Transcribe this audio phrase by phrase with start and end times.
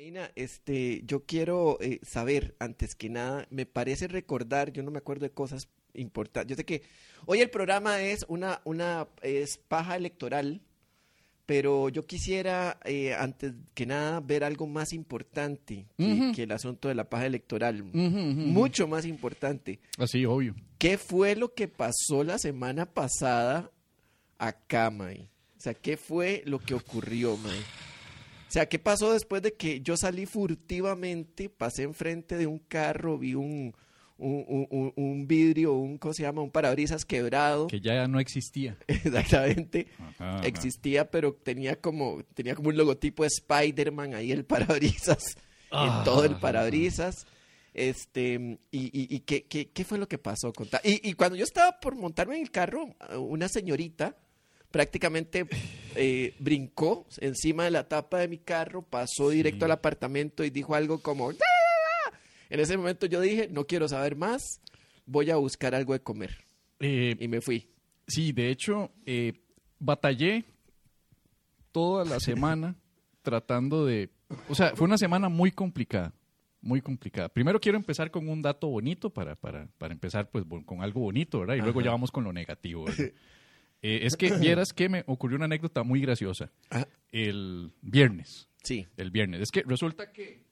[0.00, 4.96] Medina, este, yo quiero eh, saber, antes que nada, me parece recordar, yo no me
[4.96, 6.48] acuerdo de cosas importantes.
[6.48, 6.80] Yo sé que
[7.26, 10.62] hoy el programa es una, una es paja electoral,
[11.44, 16.94] pero yo quisiera, eh, antes que nada, ver algo más importante que, el asunto de
[16.94, 17.84] la paja electoral.
[17.84, 19.80] Mucho más importante.
[19.98, 20.54] Así, obvio.
[20.78, 23.70] ¿Qué fue lo que pasó la semana pasada
[24.38, 25.28] acá, May?
[25.58, 27.60] O sea, ¿qué fue lo que ocurrió, May?
[28.50, 33.16] O sea, ¿qué pasó después de que yo salí furtivamente, pasé enfrente de un carro,
[33.16, 33.72] vi un,
[34.18, 36.42] un, un- un- vidrio, un, ¿cómo se llama?
[36.42, 37.68] Un parabrisas quebrado.
[37.68, 38.76] Que ya no existía.
[38.88, 39.86] Exactamente.
[40.00, 40.46] Ajá, ajá.
[40.48, 45.22] Existía, pero tenía como, tenía como un logotipo de Spider-Man ahí el parabrisas,
[45.70, 45.98] Ah.
[46.00, 47.26] en todo el parabrisas.
[47.72, 50.52] Este, y, y, y ¿qué, qué, qué fue lo que pasó?
[50.52, 54.16] Conta- Y, y cuando yo estaba por montarme en el carro, una señorita
[54.70, 55.46] prácticamente
[55.96, 60.74] eh, brincó encima de la tapa de mi carro, pasó directo al apartamento y dijo
[60.74, 61.30] algo como...
[61.30, 62.12] "¡Ah!".
[62.48, 64.60] En ese momento yo dije, no quiero saber más,
[65.06, 66.44] voy a buscar algo de comer.
[66.80, 67.68] Eh, Y me fui.
[68.06, 69.34] sí, de hecho, eh,
[69.78, 70.44] batallé
[71.72, 72.74] toda la semana
[73.22, 74.10] tratando de...
[74.48, 76.12] O sea, fue una semana muy complicada.
[76.62, 77.28] Muy complicada.
[77.30, 81.40] Primero quiero empezar con un dato bonito para, para, para empezar pues con algo bonito,
[81.40, 81.54] ¿verdad?
[81.54, 82.84] Y luego ya vamos con lo negativo.
[82.84, 83.12] ¿verdad?
[83.82, 86.50] Eh, es que vieras que me ocurrió una anécdota muy graciosa.
[86.70, 88.48] Ah, El viernes.
[88.62, 88.86] sí.
[88.96, 89.40] El viernes.
[89.40, 90.42] Es que resulta que...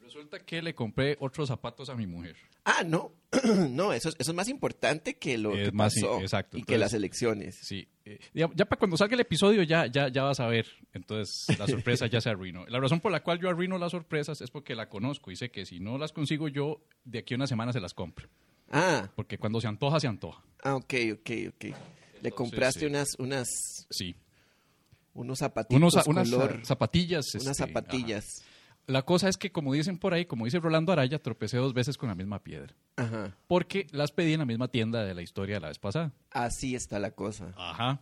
[0.00, 2.36] Resulta que le compré otros zapatos a mi mujer.
[2.64, 3.12] Ah, no,
[3.70, 6.58] no, eso es, eso es más importante que lo Es que más, pasó sí, exacto.
[6.58, 7.56] y que las elecciones.
[7.56, 7.88] Sí.
[8.04, 10.66] eh, ya, ya para cuando salga el episodio ya, ya, ya vas a ver.
[10.92, 12.64] Entonces la sorpresa ya se arruinó.
[12.66, 15.50] La razón por la cual yo arruino las sorpresas es porque la conozco y sé
[15.50, 18.28] que si no las consigo yo, de aquí a una semana se las compro.
[18.70, 20.42] Ah, Porque cuando se antoja, se antoja.
[20.62, 21.64] ah, ok, ok, ok.
[22.22, 22.86] Le compraste sí.
[22.86, 23.48] unas, unas,
[23.90, 24.16] Sí.
[25.14, 27.26] unos zapatitos Unos, unas color, zapatillas.
[27.34, 28.24] unas este, zapatillas.
[28.40, 28.50] ajá.
[28.88, 31.96] La cosa es que, como dicen por ahí, como dice Rolando Araya, tropecé dos veces
[31.98, 32.72] con la misma piedra.
[32.96, 33.36] Ajá.
[33.48, 36.12] Porque las pedí en la misma tienda de la historia de la vez pasada.
[36.30, 37.52] Así está la cosa.
[37.56, 38.00] Ajá.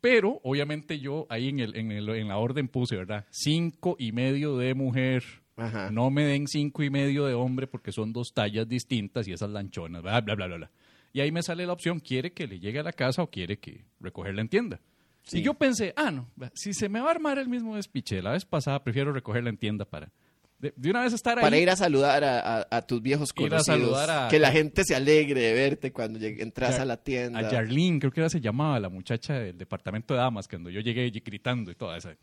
[0.00, 3.26] Pero, obviamente, yo ahí en, el, en, el- en la orden puse, ¿verdad?
[3.30, 5.24] Cinco y medio de mujer.
[5.58, 5.90] Ajá.
[5.90, 9.50] No me den cinco y medio de hombre porque son dos tallas distintas y esas
[9.50, 10.70] lanchonas, bla, bla, bla, bla, bla.
[11.12, 13.58] Y ahí me sale la opción, ¿quiere que le llegue a la casa o quiere
[13.58, 14.80] que recogerla en tienda?
[15.24, 15.38] Sí.
[15.40, 18.22] Y yo pensé, ah, no, si se me va a armar el mismo despiche de
[18.22, 20.10] la vez pasada, prefiero recogerla en tienda para...
[20.58, 21.44] De, de una vez estar ahí.
[21.44, 23.64] Para ir a saludar a, a- a tus viejos Ir a conocidos.
[23.78, 27.38] saludar a- que la gente se alegre de verte cuando entras a la tienda.
[27.38, 30.80] A Yarlene, creo que era se llamaba, la muchacha del departamento de damas, cuando yo
[30.80, 32.16] llegué gritando y toda esa.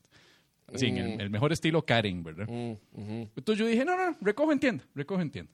[0.73, 1.21] Así, en el, Mm.
[1.21, 2.47] el mejor estilo Karen, ¿verdad?
[2.49, 3.29] Mm, ujú.
[3.35, 5.51] Entonces yo dije, no, no, recojo en tienda, recojo en tienda.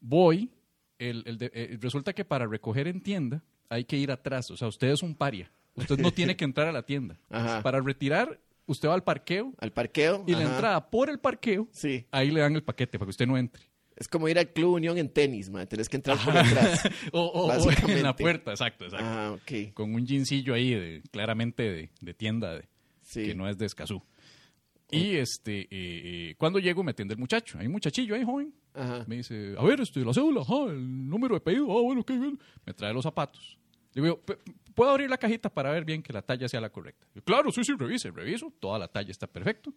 [0.00, 0.50] Voy,
[0.98, 4.56] el, el de- eh, resulta que para recoger en tienda hay que ir atrás, o
[4.56, 5.50] sea, usted es un paria.
[5.74, 7.18] Usted no tiene que entrar a la tienda.
[7.30, 7.62] Ajá.
[7.62, 10.24] Para retirar, usted va al parqueo Al parqueo.
[10.26, 10.54] y la ajá.
[10.54, 12.06] entrada por el parqueo, Sí.
[12.10, 13.62] ahí le dan el paquete para que usted no entre.
[13.96, 15.66] Es como ir al Club Unión en tenis, man.
[15.66, 16.82] Tenés que entrar por atrás.
[17.12, 19.06] O, o- o en la puerta, exacto, exacto.
[19.08, 19.72] ah, ok.
[19.72, 22.64] Con un jeansillo ahí, de, claramente de, de tienda, de,
[23.02, 23.24] Sí.
[23.24, 24.02] que no es de Escazú.
[24.90, 27.58] Y este, eh, eh, cuando llego me atiende el muchacho.
[27.58, 28.54] Hay un muchachillo ahí, joven.
[28.72, 29.04] Ajá.
[29.08, 32.16] Me dice, a ver, este, la cédula, ajá, el número de pedido, ah, bueno, qué
[32.18, 32.38] bien.
[32.64, 33.58] Me trae los zapatos.
[33.94, 34.38] Le digo, "P-
[34.74, 37.06] ¿puedo abrir la cajita para ver bien que la talla sea la correcta?
[37.14, 39.72] Yo, claro, sí, sí, revise, reviso, toda la talla está perfecto.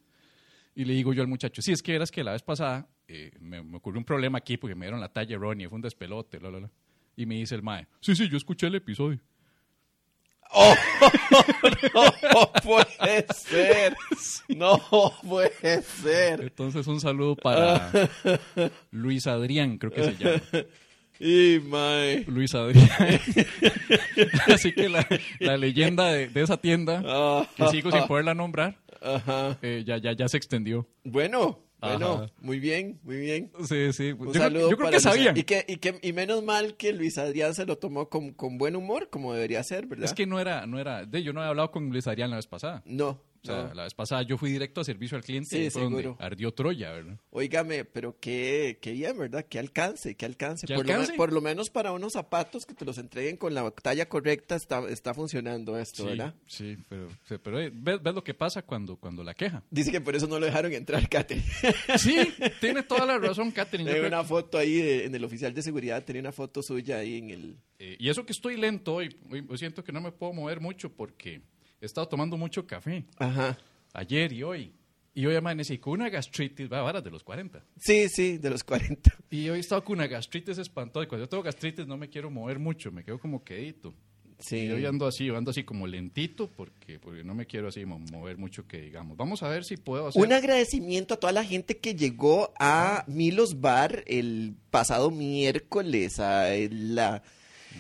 [0.75, 3.31] Y le digo yo al muchacho, sí, es que verás que la vez pasada eh,
[3.40, 6.38] me, me ocurrió un problema aquí porque me dieron la talla errónea, fue un despelote,
[6.38, 6.72] bla, bla, bla.
[7.16, 9.20] Y me dice el mae, sí, sí, yo escuché el episodio.
[10.52, 10.74] ¡Oh!
[11.94, 13.96] no puede ser.
[14.48, 14.80] No
[15.28, 16.42] puede ser.
[16.42, 17.92] Entonces un saludo para
[18.92, 20.42] Luis Adrián, creo que se llama.
[21.20, 22.24] Y mae.
[22.28, 22.88] Luis Adrián.
[24.54, 25.06] Así que la,
[25.40, 28.78] la leyenda de, de esa tienda, que sigo sin poderla nombrar,
[29.62, 30.88] eh, ya, ya, ya se extendió.
[31.04, 32.31] Bueno, bueno, Ajá.
[32.41, 33.51] muy bien, muy bien.
[33.66, 34.12] Sí, sí.
[34.12, 35.38] Un Yo, creo- saludo yo creo para que sabían.
[35.38, 38.57] Y, que, y, que, y menos mal que Luis Adrián se lo tomó con, con
[38.57, 40.06] buen humor, como debería ser, ¿verdad?
[40.06, 42.35] Es que no era, no era, de, yo no he hablado con Luis Adrián la
[42.35, 42.81] vez pasada.
[42.85, 43.74] No, O sea, no.
[43.74, 46.52] la vez pasada yo fui directo a servicio al cliente Sí, y fue donde ardió
[46.53, 47.18] Troya, ¿verdad?
[47.30, 49.46] Óigame, pero qué, qué bien, ¿verdad?
[49.47, 50.68] Que alcance, que alcance.
[50.68, 51.12] ¿Que por, Lo, alcance?
[51.14, 54.56] me- por lo menos para unos zapatos que te los entreguen con la talla correcta
[54.56, 56.36] está, está funcionando esto, Sí, ¿verdad?
[56.47, 57.08] sí, pero,
[57.41, 59.64] pero eh, ¿ves, ves lo que pasa cuando, cuando la queja.
[59.72, 61.46] Dice que por eso no lo dejaron entrar, Katherine.
[61.97, 62.18] Sí,
[62.59, 63.90] tiene toda la razón, Catherine.
[63.90, 66.97] Yo Tengo una foto ahí de- en el oficial de seguridad, tenía una foto suya
[66.97, 67.58] ahí en el...
[67.80, 70.92] Eh, y eso que estoy lento hoy hoy siento que no me puedo mover mucho
[70.92, 71.42] porque
[71.81, 73.58] he estado tomando mucho café Ajá.
[73.93, 74.72] ayer y hoy.
[75.16, 77.61] Y hoy amanecí con una gastritis, va, varas de los 40.
[77.78, 79.11] Sí, sí, de los 40.
[79.31, 81.03] Y hoy he estado con una gastritis espantosa.
[81.03, 83.93] Y cuando yo tengo gastritis no me quiero mover mucho, me quedo como quedito.
[84.37, 84.58] Sí.
[84.67, 87.99] Y hoy ando así, ando así como lentito porque, porque no me quiero así mo-
[88.14, 89.17] mover mucho que digamos.
[89.17, 90.22] Vamos a ver si puedo hacer...
[90.22, 96.52] Un agradecimiento a toda la gente que llegó a Milos Bar el pasado miércoles a
[96.72, 97.22] la-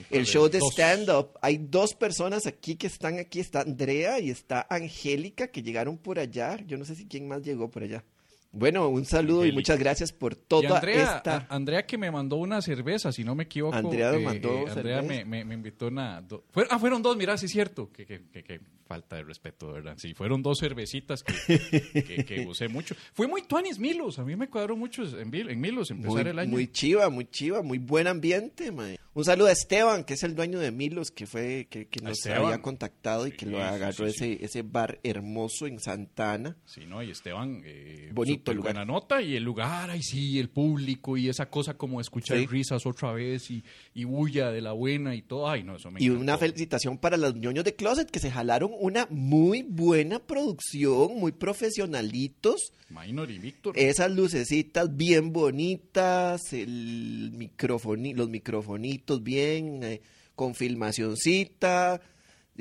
[0.09, 1.37] el show de stand-up.
[1.41, 3.39] Hay dos personas aquí que están aquí.
[3.39, 6.57] Está Andrea y está Angélica que llegaron por allá.
[6.65, 8.03] Yo no sé si quién más llegó por allá.
[8.51, 11.37] Bueno, un saludo y muchas gracias por Y toda Andrea, esta...
[11.49, 13.75] a- Andrea que me mandó una cerveza, si no me equivoco.
[13.75, 16.19] Andrea me eh, mandó eh, Andrea me, me- me invitó una...
[16.21, 17.91] do- fue- ah, fueron dos, mira, sí es cierto.
[17.91, 19.93] Que, que- que- que falta de respeto, ¿verdad?
[19.99, 22.95] Sí, fueron dos cervecitas que, usé mucho.
[23.13, 26.39] Fue muy tuanis Milos, a mí me cuadró mucho en, en Milos empezar Muy, el
[26.39, 26.49] año.
[26.49, 28.97] muy chiva, muy chiva, muy buen ambiente, mae.
[29.13, 32.45] Un saludo a Esteban, que es el dueño de Milos, que fue, que, nos Esteban.
[32.45, 34.31] había contactado y que lo agarró sí, sí.
[34.39, 36.55] ese, ese bar hermoso en Santana.
[36.65, 37.03] Sí, ¿no?
[37.03, 38.73] Y Esteban, eh, Bonito súper lugar.
[38.73, 42.45] buena nota y el lugar, ay sí, el público y esa cosa como escuchar Sí.
[42.47, 43.63] risas otra vez y,
[43.93, 46.21] y bulla de la buena y todo, ay no, eso me Y encantó.
[46.23, 51.31] una felicitación para los ñoños de Closet, que se jalaron una muy buena producción, muy
[51.31, 52.73] profesionalitos.
[52.89, 53.77] Minor y Víctor.
[53.77, 60.01] Esas lucecitas bien bonitas, el microfoni, los microfonitos bien, eh,
[60.35, 62.01] con filmacioncita.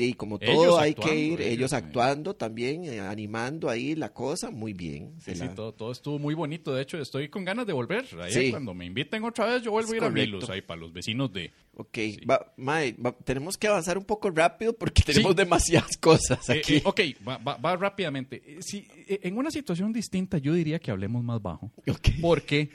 [0.00, 3.96] Y como todo Ellos hay actuando, que ir, ellos, ellos actuando también, eh, animando ahí
[3.96, 5.14] la cosa, muy bien.
[5.20, 6.72] Sí, sí, todo, todo estuvo muy bonito.
[6.72, 8.06] De hecho, estoy con ganas de volver.
[8.22, 8.50] Ahí Sí.
[8.52, 10.10] Cuando me inviten otra vez, yo vuelvo a Es ir a.
[10.10, 11.50] Milos, ahí para los vecinos de...
[11.74, 11.98] Ok,
[12.30, 16.76] va- mae, va- tenemos que avanzar un poco rápido porque tenemos demasiadas cosas Eh, aquí.
[16.76, 18.40] eh, ok, va, va- va rápidamente.
[18.46, 21.72] Eh, si, en una situación distinta, yo diría que hablemos más bajo.
[21.88, 22.08] Ok.
[22.20, 22.70] Porque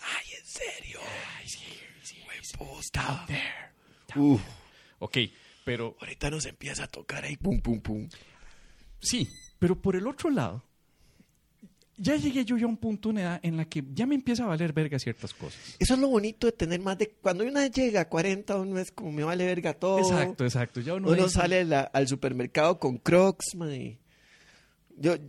[0.00, 1.00] Ay, en serio.
[2.28, 3.26] Hueputa.
[4.16, 4.40] Uf,
[5.04, 5.18] Ok,
[5.64, 8.08] pero ahorita nos empieza a tocar ahí, pum, pum, pum.
[9.00, 9.28] sí,
[9.58, 10.62] pero por el otro lado,
[11.96, 14.44] ya llegué yo ya a un punto, una edad en la que ya me empieza
[14.44, 15.76] a valer verga ciertas cosas.
[15.78, 17.10] Eso es lo bonito de tener más de...
[17.20, 19.98] Cuando una llega a 40, uno es como me vale verga todo.
[19.98, 20.80] Exacto, exacto.
[20.80, 23.98] Ya uno, Uno dice- sale la- al supermercado con crocs, mae.
[24.96, 25.20] Yo, eh,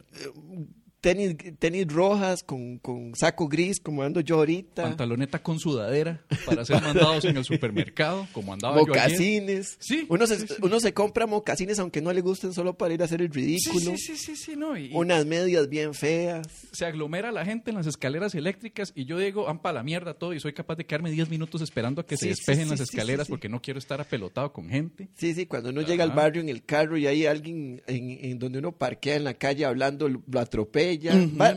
[1.03, 4.83] tenis, tenis rojas con, con saco gris, como ando yo ahorita.
[4.83, 8.87] pantaloneta con sudadera para ser mandados en el supermercado, como andaba yo ayer.
[8.87, 9.75] Mocasines.
[9.79, 10.53] Sí, Uno se, sí, sí.
[10.61, 13.91] uno se compra mocasines aunque no le gusten solo para ir a hacer el ridículo.
[13.91, 14.77] sí, sí, sí, sí, no.
[14.77, 16.47] y- Unas medias bien feas.
[16.71, 20.33] se aglomera la gente en las escaleras eléctricas y yo digo, para la mierda todo
[20.33, 23.49] y soy capaz de quedarme 10 minutos esperando a que se despejen las escaleras porque
[23.49, 25.09] no quiero estar apelotado con gente.
[25.15, 28.39] Sí, sí, cuando uno llega al barrio en el carro y hay alguien en, en
[28.39, 30.21] donde uno parquea en la calle hablando, lo,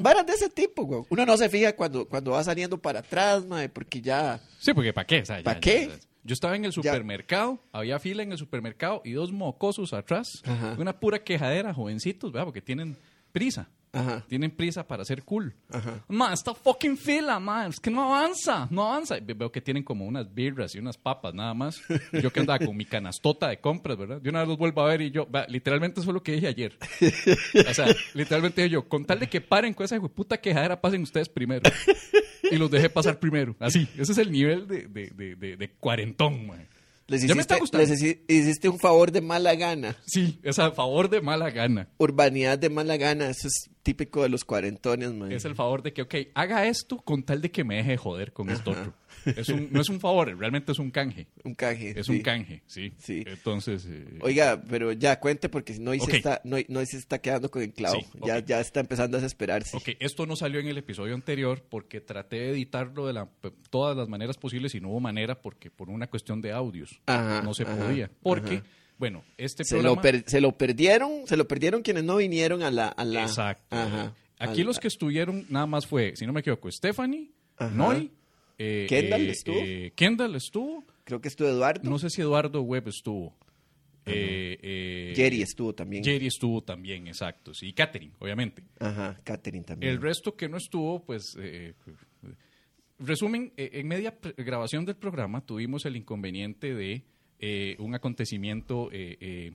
[0.01, 1.03] Varas de ese tipo, güey.
[1.11, 4.41] Uno no se fija cuando, cuando va saliendo para atrás, mae, porque ya...
[4.59, 5.21] Sí, porque ¿para qué?
[5.21, 5.89] O sea, ya- ¿Pa' ya- qué?
[5.89, 10.43] ya- Yo estaba en el supermercado, había fila en el supermercado y dos mocosos atrás.
[10.45, 10.75] Ajá.
[10.79, 12.47] Una pura quejadera, jovencitos, ¿verdad?
[12.47, 12.97] Porque tienen
[13.33, 13.69] prisa.
[13.97, 14.25] Ajá.
[14.29, 15.55] Tienen prisa para ser cool.
[15.71, 16.05] Ajá.
[16.09, 17.71] Ma, esta fucking fila, man.
[17.71, 19.17] Es que no avanza, no avanza.
[19.23, 21.81] Ve- Veo que tienen como unas birras y unas papas nada más.
[22.13, 24.21] Yo que andaba con mi canastota de compras, ¿verdad?
[24.21, 26.33] De una vez los vuelvo a ver y yo, va, literalmente eso fue lo que
[26.33, 26.77] dije ayer.
[27.69, 31.03] O sea, literalmente dije yo, con tal de que paren con esa puta quejadera, pasen
[31.03, 31.63] ustedes primero.
[32.51, 33.57] Y los dejé pasar primero.
[33.59, 36.67] Así, ese es el nivel de, de, de, de- de cuarentón, man.
[37.09, 37.87] Les Ya me está hiciste, gustando.
[37.87, 39.97] les hici- hiciste un favor de mala gana.
[40.07, 41.89] Sí, es a favor de mala gana.
[41.99, 45.31] Urbanidad de mala gana, eso es típico de los cuarentones, man.
[45.31, 48.33] Es el favor de que, ok, haga esto con tal de que me deje joder
[48.33, 48.93] con esto otro.
[49.27, 51.27] Es un, no es un favor, realmente es un canje.
[51.45, 51.99] Un canje.
[51.99, 52.13] Es sí.
[52.13, 52.93] un canje, sí.
[52.99, 53.25] Sí.
[53.27, 56.11] Entonces, eh, Oiga, pero ya cuente porque no, ahí Ok.
[56.11, 58.01] se está, no, no se está quedando con el clavo.
[58.01, 59.77] Sí, ya, ya está empezando a desesperarse.
[59.77, 63.29] ok, esto no salió en el episodio anterior porque traté de editarlo de la,
[63.71, 67.43] todas las maneras posibles y no hubo manera porque por una cuestión de audios Ajá,
[67.43, 68.11] no se ajá, podía.
[68.23, 68.67] Porque, ajá.
[68.99, 69.97] bueno, este Se programa...
[69.97, 72.89] lo, per- se lo perdieron, se lo perdieron quienes no vinieron a la...
[72.89, 73.75] A la Exacto.
[73.77, 77.71] Ajá, Aquí los que estuvieron nada más fue, si no me equivoco, Stephanie, Ajá.
[77.75, 78.11] Noy,
[78.59, 79.57] eh, Kendall eh, estuvo.
[79.61, 80.87] eh, Kendall estuvo.
[81.05, 81.89] Creo que estuvo Eduardo.
[81.89, 83.37] No sé si Eduardo Webb estuvo.
[84.05, 86.05] Jerry estuvo también.
[86.05, 87.53] Jerry estuvo también, exacto.
[87.53, 88.63] Sí, y Catherine, obviamente.
[88.79, 89.93] Ajá, Catherine también.
[89.93, 91.37] El resto que no estuvo, pues...
[91.41, 91.75] eh,
[92.99, 97.03] resumen, en media grabación del programa tuvimos el inconveniente de
[97.39, 99.53] eh, un acontecimiento eh, eh,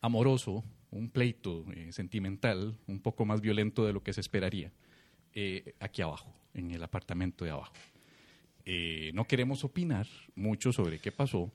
[0.00, 4.70] amoroso, un pleito sentimental, un poco más violento de lo que se esperaría,
[5.80, 7.72] aquí abajo, en el apartamento de abajo.
[8.66, 11.52] Eh, no queremos opinar mucho sobre qué pasó.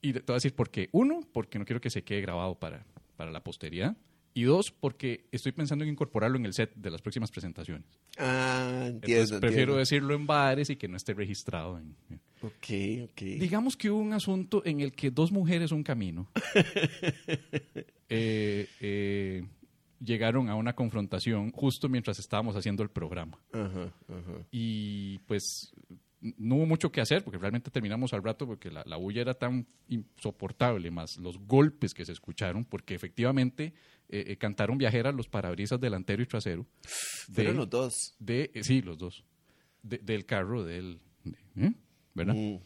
[0.00, 0.88] Y te voy a decir por qué.
[0.92, 3.96] Uno, porque no quiero que se quede grabado para, para la posteridad.
[4.32, 7.98] Y dos, porque estoy pensando en incorporarlo en el set de las próximas presentaciones.
[8.16, 9.06] Ah, entiendo.
[9.06, 9.76] Entonces, prefiero entiendo.
[9.78, 11.78] decirlo en bares y que no esté registrado.
[11.78, 11.96] En,
[12.42, 13.20] Ok, ok.
[13.20, 16.30] Digamos que hubo un asunto en el que dos mujeres, un camino,
[18.08, 19.44] eh, eh,
[20.02, 23.38] llegaron a una confrontación justo mientras estábamos haciendo el programa.
[23.52, 24.46] Ajá, ajá.
[24.50, 25.74] Y pues
[26.20, 29.34] no hubo mucho que hacer porque realmente terminamos al rato porque la, la bulla era
[29.34, 33.72] tan insoportable, más los golpes que se escucharon, porque efectivamente
[34.08, 36.66] eh, eh, cantaron viajeras los parabrisas delantero y trasero.
[37.32, 38.14] Fueron los dos.
[38.18, 39.24] de, eh, sí, los dos.
[39.82, 41.00] De- del carro del.
[41.24, 41.74] de-.
[42.14, 42.34] ¿Verdad?
[42.34, 42.56] Mm.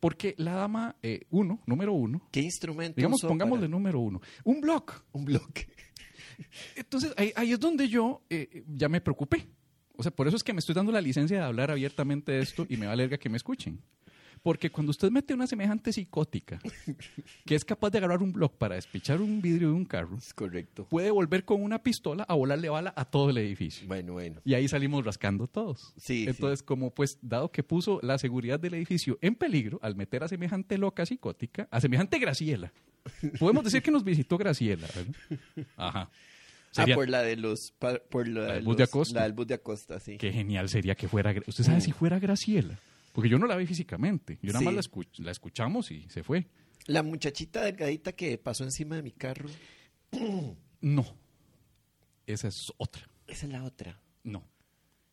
[0.00, 0.96] Porque la dama
[1.30, 4.90] uno, número uno, ¿Qué instrumento digamos, pongámosle para número uno, un blog.
[5.12, 5.68] un bloque?
[6.74, 8.22] Entonces, ahí, ahí es donde yo
[8.66, 9.46] ya me preocupé.
[9.98, 12.40] O sea, por eso es que me estoy dando la licencia de hablar abiertamente de
[12.40, 13.80] esto y me vale verga que me escuchen.
[14.44, 16.60] Porque cuando usted mete una semejante psicótica
[17.44, 20.32] que es capaz de agarrar un blog para despichar un vidrio de un carro, Es
[20.32, 20.86] correcto.
[20.88, 23.88] puede volver con una pistola a volarle bala a todo el edificio.
[23.88, 24.40] Bueno, bueno.
[24.44, 25.92] Y ahí salimos rascando todos.
[25.96, 30.22] Sí, Entonces, como pues, dado que puso la seguridad del edificio en peligro al meter
[30.22, 32.72] a semejante loca psicótica, a semejante Graciela.
[33.40, 35.66] Podemos decir que nos visitó Graciela, ¿verdad?
[35.76, 36.10] Ajá.
[36.70, 37.72] Sería- Ah, por la de los...
[37.72, 39.14] Por la, La de del bus de Acosta.
[39.14, 40.16] La del bus de Acosta, sí.
[40.18, 41.34] Qué genial sería que fuera.
[41.46, 41.82] ¿Usted sabe Mm.
[41.82, 42.78] si fuera Graciela?
[43.12, 44.38] Porque yo no la vi físicamente.
[44.42, 46.46] Yo nada más la, escuch- la escuchamos y se fue.
[46.86, 49.48] La muchachita delgadita que pasó encima de mi carro.
[50.80, 51.04] No.
[52.26, 53.08] Esa es otra.
[53.26, 54.00] Esa es la otra.
[54.22, 54.44] No.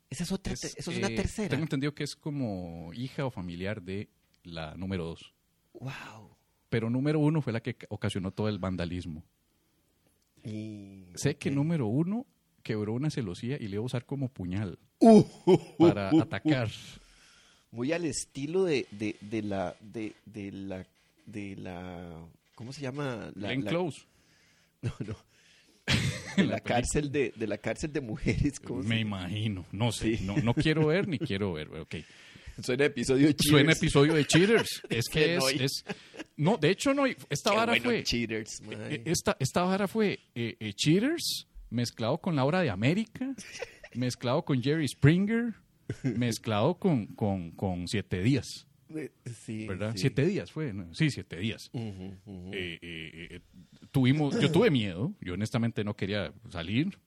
[0.10, 0.54] Esa es otra.
[0.54, 1.50] Es, te- eso es una eh, tercera.
[1.50, 4.10] Tengo entendido que es como hija o familiar de
[4.44, 5.34] la número dos.
[5.74, 6.38] Wow.
[6.70, 9.24] Pero número uno fue la que ca- ocasionó todo el vandalismo.
[10.46, 11.06] Y...
[11.16, 12.26] Sé que número uno
[12.64, 15.24] quebró una celosía y le iba a usar como puñal Uh,
[15.78, 16.70] para atacar.
[17.72, 19.76] Muy al estilo de, de, de la...
[19.82, 20.86] De, de la...
[21.26, 22.26] De la...
[22.56, 23.32] ¿Cómo se llama?
[23.36, 24.02] La, Glenn la- Close.
[24.82, 25.16] No, no.
[26.38, 28.60] De La la, cárcel de, de la cárcel de mujeres.
[28.60, 29.66] ¿cómo Me se- imagino.
[29.72, 30.18] No sé.
[30.18, 30.24] Sí.
[30.26, 31.68] No, no quiero ver ni quiero ver.
[31.70, 31.96] Ok.
[32.62, 33.78] Suena episodio de Suena Cheers.
[33.84, 34.82] episodio de Cheaters.
[34.90, 35.86] Es que es, es-
[36.38, 37.06] No, de hecho no.
[37.06, 38.04] Esta Qué vara bueno fue...
[38.04, 39.02] Cheaters, eh, mae.
[39.06, 43.34] Esta, esta vara fue eh, eh, Cheaters mezclado con la obra de América,
[43.96, 45.54] mezclado con Jerry Springer,
[46.04, 49.12] mezclado con, con, con Siete Días, Eh,
[49.46, 49.92] Sí, ¿verdad?
[49.94, 50.00] sí.
[50.02, 50.94] Siete Días fue, ¿no?
[50.94, 51.70] Sí, Siete Días.
[51.74, 52.18] Eh,
[52.54, 53.40] eh, eh,
[53.92, 56.98] tuvimos, yo tuve miedo, yo honestamente no quería salir.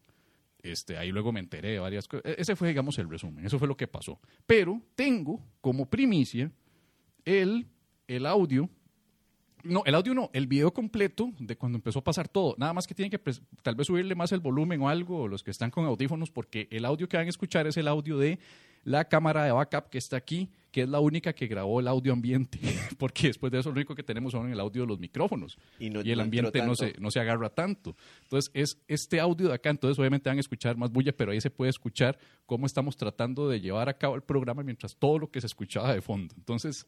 [0.63, 2.25] Este, ahí luego me enteré de varias cosas.
[2.27, 3.47] E- Ese fue, digamos, el resumen.
[3.47, 4.19] Eso fue lo que pasó.
[4.47, 6.51] Pero tengo como primicia
[7.25, 7.67] el,
[8.07, 8.69] el audio.
[9.65, 12.55] No, el audio no, el video completo de cuando empezó a pasar todo.
[12.59, 15.43] Nada más que tienen que pres- tal vez subirle más el volumen o algo, los
[15.43, 18.39] que están con audífonos, porque el audio que van a escuchar es el audio de
[18.85, 22.13] la cámara de backup que está aquí, que es la única que grabó el audio
[22.13, 22.59] ambiente,
[22.99, 25.89] porque después de eso lo único que tenemos son el audio de los micrófonos Y
[25.91, 27.97] no- y el ambiente no se, no se agarra tanto.
[28.25, 31.41] Entonces, es este audio de acá, entonces obviamente van a escuchar más bulla, pero ahí
[31.41, 35.31] se puede escuchar cómo estamos tratando de llevar a cabo el programa mientras todo lo
[35.31, 36.35] que se escuchaba de fondo.
[36.37, 36.87] Entonces,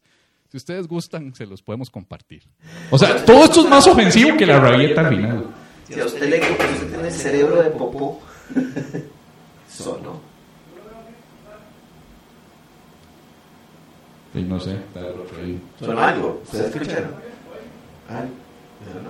[0.49, 2.43] si ustedes gustan, se los podemos compartir.
[2.91, 5.45] O sea, todo esto es más ofensivo que la rabieta al final.
[5.87, 8.21] Si a usted le que usted tiene el cerebro de popó,
[9.67, 10.21] solo.
[14.33, 14.77] Y no sé,
[15.79, 17.11] Sonó algo, ¿ustedes escucharon?
[18.09, 18.29] Ay,
[18.85, 19.09] pero no.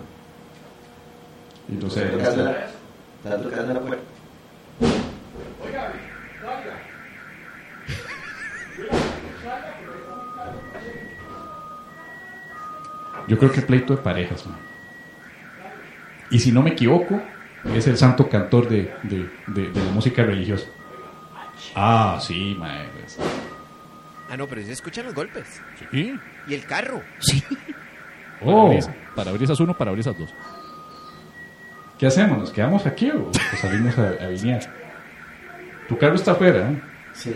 [1.70, 2.68] y no Está tocando la-
[3.24, 4.04] está tocando la puerta.
[13.28, 14.58] Yo creo que es pleito de parejas, man.
[16.30, 17.22] Y si no me equivoco,
[17.76, 20.66] es el santo cantor de, de- de- de la música religiosa.
[21.76, 23.24] Ah, sí, maestro.
[24.32, 25.62] Ah, no, pero se escuchan los golpes.
[25.92, 26.18] Sí.
[26.48, 27.02] Y el carro.
[28.44, 28.56] Oh.
[28.70, 30.34] Parabrisas, parabrisas uno, parabrisas dos.
[32.00, 32.38] ¿Qué hacemos?
[32.40, 34.62] ¿Nos quedamos aquí o salimos a, a vinear?
[35.90, 36.82] Tu carro está afuera, ¿eh?
[37.14, 37.36] Sí.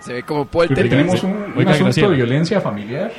[0.00, 2.08] Se ve como Paul Porque tenemos un, un Oiga, asunto Graciela.
[2.10, 3.12] de violencia familiar.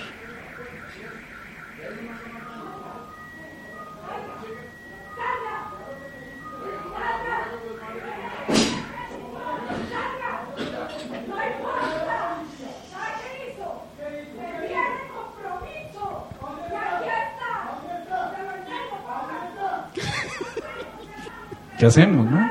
[21.84, 22.50] ¿Qué hacemos, no?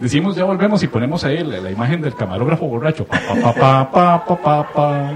[0.00, 3.06] Decimos ya volvemos y ponemos ahí la, la imagen del camarógrafo borracho.
[3.06, 5.12] Pa, pa, pa, pa, pa, pa, pa.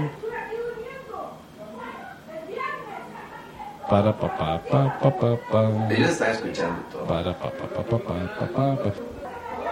[3.89, 5.69] Para pa, pa, pa, pa, pa, pa.
[5.89, 7.03] Ellos están escuchando todo.
[7.07, 8.91] Para pa, pa, pa, pa, pa, pa, pa.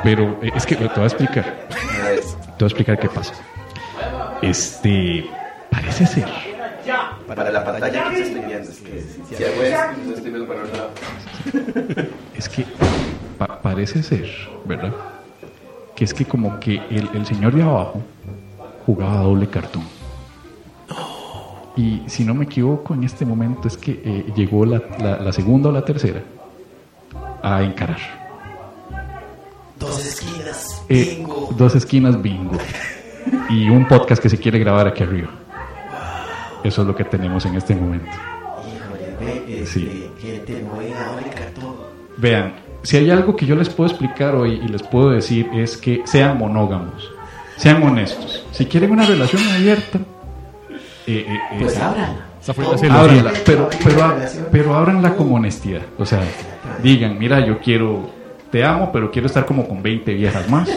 [0.04, 1.46] Pero eh, es que te voy a explicar.
[1.70, 3.34] Te voy a explicar qué pasa.
[4.42, 5.26] Este.
[5.72, 6.28] Parece ser.
[7.26, 10.76] Para la pantalla que estoy viendo, es que si, hago esto, estoy viendo para otro
[10.76, 12.10] lado.
[12.40, 12.66] Es que
[13.38, 14.30] pa- parece ser,
[14.64, 14.94] ¿verdad?
[15.94, 18.02] Que es que como que el, el señor de abajo
[18.86, 19.84] jugaba doble cartón.
[21.76, 25.34] Y si no me equivoco, en este momento es que eh, llegó la, la- la
[25.34, 26.22] segunda o la tercera
[27.44, 28.00] a encarar.
[29.78, 30.82] Dos esquinas.
[30.88, 31.50] Eh, Bingo.
[31.58, 32.58] dos esquinas bingo.
[33.50, 35.30] Y un podcast que se quiere grabar aquí arriba.
[36.64, 38.10] Eso es lo que tenemos en este momento.
[38.12, 40.10] Híjole, ve, este, Sí.
[40.22, 41.89] gente muy eólica, todo.
[42.20, 45.78] Vean, si hay algo que yo les puedo explicar hoy y les puedo decir es
[45.78, 47.10] que sean monógamos,
[47.56, 48.46] sean honestos.
[48.52, 50.00] Si quieren una relación abierta,
[51.08, 52.26] eh, eh, eh, Pues ábranla.
[52.82, 54.16] El ábranla, tiene pero, pero,
[54.52, 55.82] pero ábranla con honestidad.
[55.98, 56.22] O sea,
[56.84, 58.10] digan, mira, yo quiero,
[58.52, 60.70] te amo, pero quiero estar como con 20 viejas más.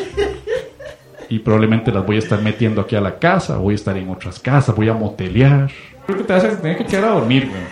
[1.29, 4.11] Y probablemente las voy a estar metiendo aquí a la casa, voy a estar en
[4.11, 5.71] otras casas, voy a motelear.
[6.07, 7.63] Creo que te vas a tener que quedar a dormir, güey.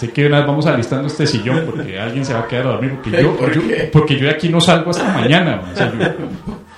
[0.00, 2.70] Así que una vez vamos alistando este sillón porque alguien se va a quedar a
[2.70, 2.92] dormir.
[3.02, 3.90] Porque yo, ¿Por yo- qué?
[3.92, 5.60] porque yo de aquí no salgo hasta mañana.
[5.70, 5.98] O sea, yo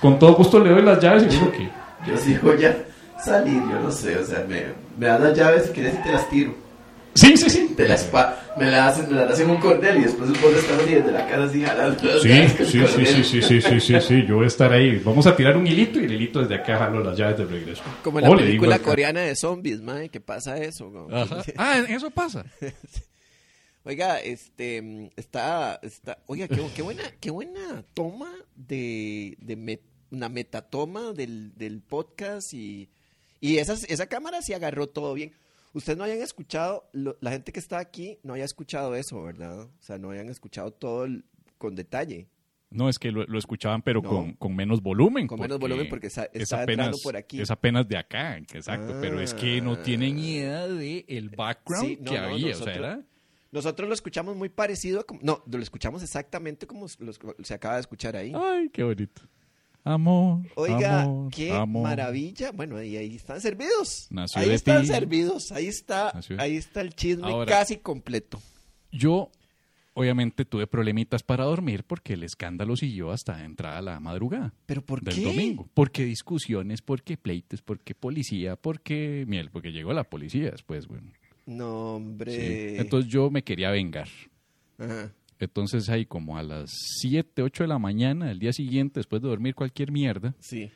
[0.01, 1.69] con todo gusto le doy las llaves y digo que...
[2.05, 2.75] Yo sigo ya
[3.23, 4.63] salir, yo no sé, o sea, me,
[4.97, 6.53] me dan las llaves y quieres y te las tiro.
[7.15, 7.73] Sí, sí, sí.
[7.77, 10.79] Te las pa- me las hacen, me las hacen un cordel y después vos estás
[10.81, 14.25] así desde la casa así jalando Sí, sí, sí, sí, sí, sí, sí, sí, sí,
[14.27, 14.99] yo voy a estar ahí.
[15.05, 17.83] Vamos a tirar un hilito y el hilito desde acá jalo las llaves de regreso.
[18.03, 20.91] Como en la O le digo película coreana de zombies, mae, que pasa eso.
[21.57, 22.43] Ah, eso pasa.
[23.85, 30.29] Oiga, este, está, está, oiga, qué, qué buena, qué buena toma de, de met- una
[30.29, 32.89] metatoma del, del podcast y,
[33.41, 35.33] y esas, esa cámara sí agarró todo bien.
[35.73, 39.63] Ustedes no hayan escuchado, lo- la gente que está aquí no haya escuchado eso, ¿verdad?
[39.63, 41.25] O sea, no hayan escuchado todo el-
[41.57, 42.27] con detalle,
[42.69, 44.09] No, es que lo, lo escuchaban, pero No.
[44.09, 45.27] con, con menos volumen.
[45.27, 47.39] con menos volumen porque está, es está apenas, entrando por aquí.
[47.41, 48.97] es apenas de acá, exacto.
[49.01, 49.83] pero es que no Ah.
[49.83, 52.45] tienen idea de el background Sí, no, que no, había.
[52.45, 53.01] o nosotros- sea, era...
[53.53, 57.75] Nosotros lo escuchamos muy parecido a como, no, lo escuchamos exactamente como los- se acaba
[57.75, 58.33] de escuchar ahí.
[58.35, 59.21] Ay, qué bonito.
[59.85, 60.41] Amor.
[60.55, 61.83] Oiga, amor, qué amor.
[61.83, 62.51] maravilla.
[62.51, 64.07] Bueno, ahí, ahí están servidos.
[64.09, 64.87] Nació ahí están ti.
[64.87, 65.51] servidos.
[65.51, 68.41] Ahí está, Nació- ahí está el chisme Ahora- casi completo.
[68.91, 69.29] Yo,
[69.93, 74.53] obviamente, tuve problemitas para dormir porque el escándalo siguió hasta entrada la madrugada.
[74.65, 75.21] Pero ¿por del qué?
[75.25, 75.69] domingo.
[75.73, 81.11] Porque discusiones, porque pleitos, porque policía, porque miel, porque llegó la policía después, bueno.
[81.45, 81.95] No, Sí.
[82.03, 82.79] hombre.
[82.79, 84.07] Entonces yo me quería vengar.
[84.77, 85.11] Ajá.
[85.39, 89.27] Entonces ahí como a las 7, 8 de la mañana del día siguiente, después de
[89.27, 90.71] dormir cualquier mierda, Sí.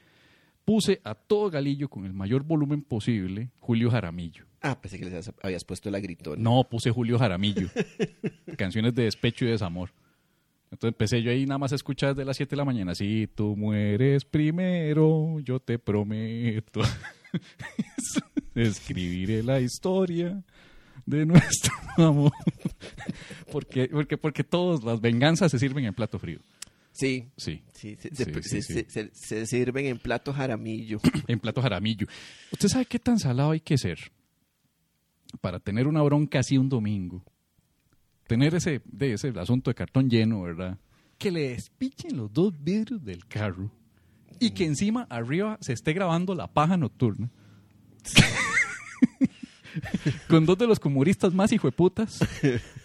[0.66, 4.46] puse a todo galillo con el mayor volumen posible Julio Jaramillo.
[4.62, 6.42] Ah, pensé que les habías- habías puesto la gritona.
[6.42, 7.70] No, puse Julio Jaramillo.
[8.58, 9.92] Canciones de despecho y desamor.
[10.70, 12.94] Entonces empecé yo ahí nada más a escuchar desde las 7 de la mañana.
[12.94, 16.82] Si tú mueres primero, yo te prometo.
[18.62, 20.44] Escribiré la historia
[21.06, 22.32] de nuestro amor.
[23.52, 26.40] porque, porque, porque todas las venganzas se sirven en plato frío.
[26.92, 27.30] Sí.
[27.38, 28.86] Sí, Sí, se, Sí, se- sí, se- sí.
[28.90, 31.00] se- se sirven en plato jaramillo.
[31.28, 32.08] en plato jaramillo.
[32.52, 34.12] ¿Usted sabe qué tan salado hay que ser
[35.42, 37.24] para tener una bronca así un domingo?
[38.26, 40.78] Tener ese, de ese asunto de cartón lleno, ¿verdad?
[41.20, 43.72] Que le despichen los dos vidrios del carro
[44.40, 47.30] y que encima arriba se esté grabando la paja nocturna.
[50.30, 52.20] Con dos de los comunistas más hijueputas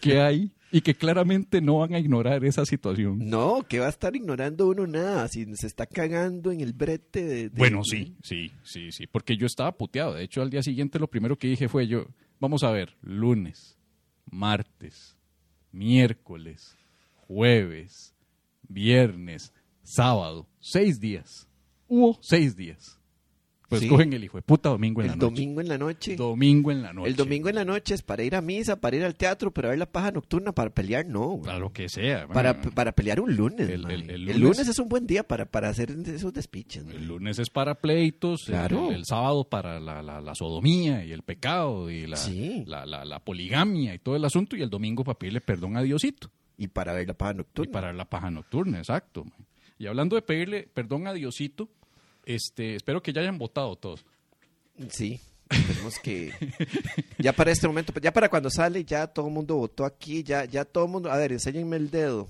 [0.01, 3.19] que hay y que claramente no van a ignorar esa situación.
[3.29, 5.29] No, que va a estar ignorando uno nada.
[5.29, 7.35] Si se está cagando en el brete de.
[7.51, 10.15] de- Bueno, sí, sí, sí, sí, porque yo estaba puteado.
[10.15, 12.07] De hecho, al día siguiente lo primero que dije fue yo,
[12.41, 13.77] vamos a ver, lunes,
[14.31, 15.17] martes,
[15.73, 16.77] miércoles,
[17.17, 18.15] jueves,
[18.69, 19.53] viernes,
[19.83, 21.49] sábado, seis días.
[21.89, 22.99] Hubo seis días.
[23.73, 23.89] Pues Sí.
[23.89, 25.25] cogen el hijo de puta domingo en El la noche.
[25.35, 26.17] domingo en la noche.
[26.17, 27.09] Domingo en la noche.
[27.09, 29.71] El domingo en la noche es para ir a misa, para ir al teatro, para
[29.71, 31.41] ver la paja nocturna, para pelear, no.
[31.43, 32.27] Para lo que sea.
[32.29, 33.69] Para, para pelear un lunes.
[33.69, 34.69] El- el- el el, lunes- lunes...
[34.69, 36.85] es un buen día para, para hacer esos despiches.
[36.87, 38.91] El lunes es para pleitos, Claro.
[38.91, 42.65] el, sábado para la, la- la sodomía y el pecado y la, Sí.
[42.67, 46.29] la, la- poligamia y todo el asunto, y el domingo para pedirle perdón a Diosito
[46.59, 47.73] Y para ver la paja y nocturna.
[47.73, 49.25] para la paja nocturna, exacto.
[49.25, 49.47] man.
[49.79, 51.69] Y hablando de pedirle perdón a Diosito,
[52.25, 54.05] este, espero que ya hayan votado todos.
[54.91, 55.21] Sí.
[55.49, 56.33] Tenemos que.
[57.19, 60.45] Ya para este momento, ya para cuando sale, ya todo el mundo votó aquí, ya,
[60.47, 61.11] ya todo el mundo.
[61.13, 62.29] A ver, enséñenme el dedo.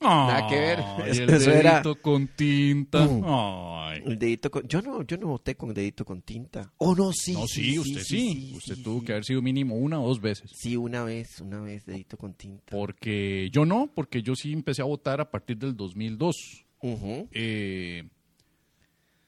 [0.00, 0.78] Nada que ver.
[1.08, 3.02] Eso- el eso era- dedito con tinta.
[3.24, 4.02] Ay.
[4.06, 4.66] El dedito con.
[4.68, 6.72] Yo no, yo no voté con dedito con tinta.
[6.78, 7.32] Oh, no, sí.
[7.32, 8.52] no, sí, usted sí.
[8.56, 10.52] usted tuvo que haber sido mínimo una o dos veces.
[10.54, 12.70] Sí, una vez, una vez, dedito con tinta.
[12.70, 16.36] Porque yo no, porque yo sí empecé a votar a partir del 2002.
[16.82, 17.28] Ujú.
[17.32, 18.04] Eh,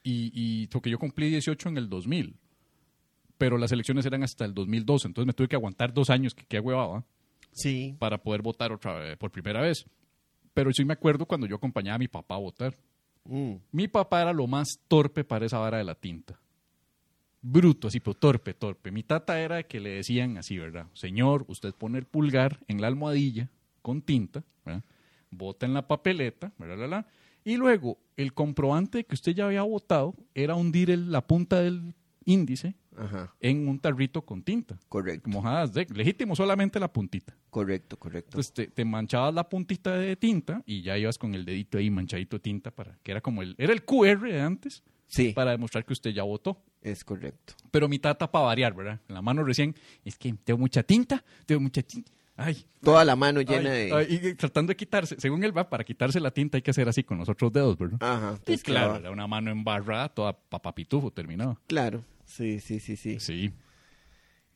[0.03, 2.35] y, y porque yo cumplí 18 en el 2000.
[3.37, 5.07] Pero las elecciones eran hasta el 2012.
[5.07, 7.03] Entonces me tuve que aguantar dos años, que qué huevaba,
[7.51, 7.95] Sí.
[7.99, 9.85] para poder votar otra vez, por primera vez.
[10.53, 12.77] Pero sí me acuerdo cuando yo acompañaba a mi papá a votar.
[13.25, 13.53] Mm.
[13.71, 16.39] Mi papá era lo más torpe para esa vara de la tinta.
[17.41, 18.91] Bruto, así, pero torpe, torpe.
[18.91, 20.87] Mi tata era que le decían así, ¿verdad?
[20.93, 23.49] Señor, usted pone el pulgar en la almohadilla
[23.81, 24.83] con tinta, ¿verdad?
[25.29, 27.05] vota en la papeleta, bla,
[27.43, 31.59] y luego el comprobante de que usted ya había votado era hundir el- la punta
[31.61, 31.93] del
[32.25, 34.77] índice Ajá, en un tarrito con tinta.
[34.87, 37.35] correcto, Mojadas de legítimo solamente la puntita.
[37.49, 38.29] correcto, correcto.
[38.37, 41.89] Entonces te, te manchabas la puntita de tinta y ya ibas con el dedito ahí
[41.89, 45.51] manchadito de tinta para que era como el era el QR de antes Sí, para
[45.51, 46.63] demostrar que usted ya votó.
[46.81, 47.53] es correcto.
[47.69, 48.99] Pero mi tata para variar, ¿verdad?
[49.07, 52.11] En la mano recién es que tengo mucha tinta, tengo mucha tinta.
[52.35, 53.93] Ay, Toda la mano llena ay, de...
[53.95, 56.89] ay, y tratando de quitarse, según él va, para quitarse la tinta hay que hacer
[56.89, 57.97] así con los otros dedos, ¿verdad?
[58.01, 61.59] Ajá, Y es claro, una mano embarrada, toda papapitufo terminado.
[61.67, 63.19] Claro, sí, sí, sí, sí.
[63.19, 63.51] Sí.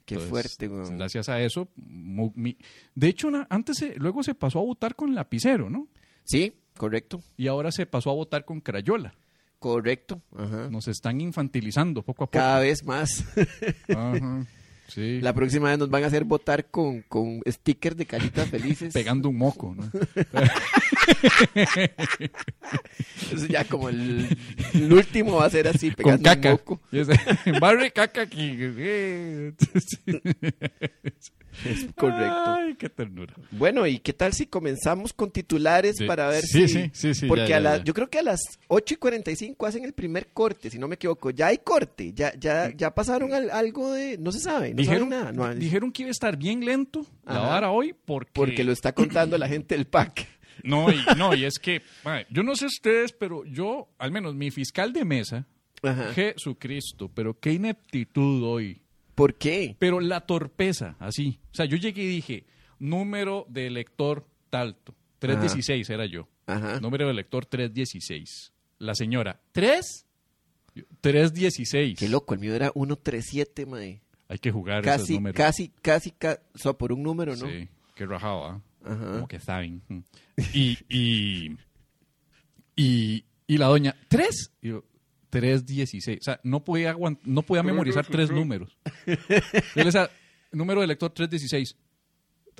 [0.05, 0.97] Qué Entonces, fuerte, weón.
[0.97, 2.57] Gracias a eso, mu- mi-
[2.95, 5.87] de hecho, una- antes se- luego se pasó a votar con lapicero, ¿no?
[6.23, 9.13] Sí, correcto, Y ahora se pasó a votar con crayola.
[9.59, 10.21] correcto.
[10.35, 10.69] Ajá.
[10.69, 12.31] Nos están infantilizando poco a poco.
[12.39, 13.23] Cada vez más.
[13.89, 14.45] Ajá,
[14.87, 15.19] Sí.
[15.21, 18.93] La próxima vez nos van a hacer votar con, con stickers de caritas felices.
[18.93, 19.83] Pegando un moco, ¿no?
[23.31, 24.27] Eso ya como el,
[24.73, 26.81] el último va a ser así, con pegando un moco.
[27.61, 28.57] Barre caca aquí.
[31.65, 32.43] Es correcto.
[32.45, 33.33] Ay, qué ternura.
[33.51, 36.05] Bueno, ¿y qué tal si comenzamos con titulares Sí.
[36.05, 36.73] para ver Sí, si...
[36.73, 39.65] sí, sí, sí, Porque ya, a la- yo creo que a las 8 y 45
[39.65, 41.31] hacen el primer corte, si no me equivoco.
[41.31, 44.19] Ya hay corte, ya, ya, ya pasaron al- algo de...
[44.19, 45.31] No se sabe, dijeron, nada.
[45.31, 47.47] no dijeron que iba a estar bien lento la Ajá.
[47.47, 48.31] vara hoy porque...
[48.33, 50.27] porque lo está contando la gente del PAC.
[50.63, 51.83] No, y, no, y es que,
[52.31, 55.45] yo no sé ustedes, pero yo, al menos mi fiscal de mesa,
[55.83, 56.11] Ajá.
[56.13, 58.81] Jesucristo, pero qué ineptitud hoy.
[59.13, 59.75] ¿Por qué?
[59.77, 61.39] Pero la torpeza, así.
[61.51, 62.47] O sea, yo llegué y dije,
[62.79, 64.95] número de elector talto.
[65.19, 66.27] 316 era yo.
[66.45, 66.79] Ajá.
[66.79, 68.53] Número de elector 316.
[68.79, 70.05] La señora, ¿3?
[70.75, 71.97] Yo, 316.
[71.97, 74.01] Qué loco, el mío era 137, mae.
[74.29, 75.37] Hay que jugar esos Casi, números.
[75.37, 77.47] casi, casi, ca- o sea, por un número, ¿no?
[77.47, 78.61] Sí, qué rajado, ¿ah?
[78.83, 79.11] Ajá.
[79.13, 79.81] Como que saben.
[80.53, 81.57] Y, y,
[82.75, 84.51] y, y la doña, ¿tres?
[84.61, 84.83] Y yo,
[85.29, 86.19] 316.
[86.19, 88.77] O sea, no podía, aguant- no podía memorizar tres números.
[89.05, 89.15] Yo
[89.75, 90.09] le decía,
[90.51, 91.75] número de lector 316.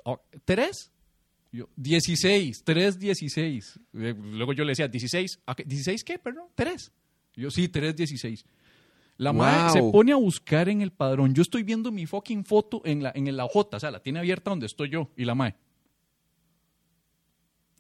[0.04, 0.92] Oh, ¿Tres?
[1.52, 3.80] Yo, 16, 316.
[3.94, 5.40] Eh, Luego yo le decía, 16.
[5.46, 5.66] ¿a qué?
[5.66, 6.20] ¿16 qué?
[6.20, 6.92] Perdón, 3.
[7.36, 8.46] Yo, sí, 316.
[9.18, 9.92] La madre se Wow.
[9.92, 11.34] pone a buscar en el padrón.
[11.34, 14.20] Yo estoy viendo mi fucking foto en la, en la hojota, o sea, la tiene
[14.20, 15.10] abierta donde estoy yo.
[15.18, 15.56] Y la madre.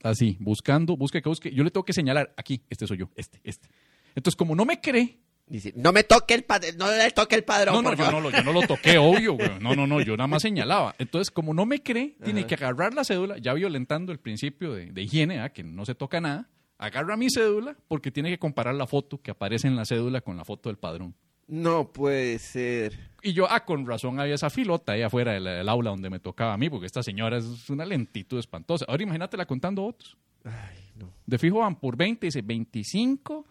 [0.03, 1.51] Así, buscando, busque que busque.
[1.51, 3.67] Yo le tengo que señalar, aquí, este soy yo, este, este.
[4.15, 5.19] Entonces, como no me cree,
[5.49, 7.75] Dice, no me toque el padrón, no le toque el padrón.
[7.75, 8.13] no, no, yo favor".
[8.15, 9.49] no, lo, yo no lo toqué, obvio, güey.
[9.61, 10.93] No, no, no, yo nada más señalaba.
[10.99, 14.91] Entonces, como no me cree, tiene que agarrar la cédula, ya violentando el principio de,
[14.91, 15.53] de higiene, ¿ah?
[15.53, 16.49] que no se toca nada.
[16.77, 20.35] Agarra mi cédula porque tiene que comparar la foto que aparece en la cédula con
[20.35, 21.15] la foto del padrón.
[21.47, 23.11] No puede ser.
[23.21, 26.19] Y yo, ah, con razón había esa filota ahí afuera del, del aula donde me
[26.19, 28.85] tocaba a mí, porque esta señora es una lentitud espantosa.
[28.87, 30.17] Ahora imagínatela contando votos.
[30.43, 31.13] Ay, no.
[31.25, 33.45] De fijo van por 20, dice 25,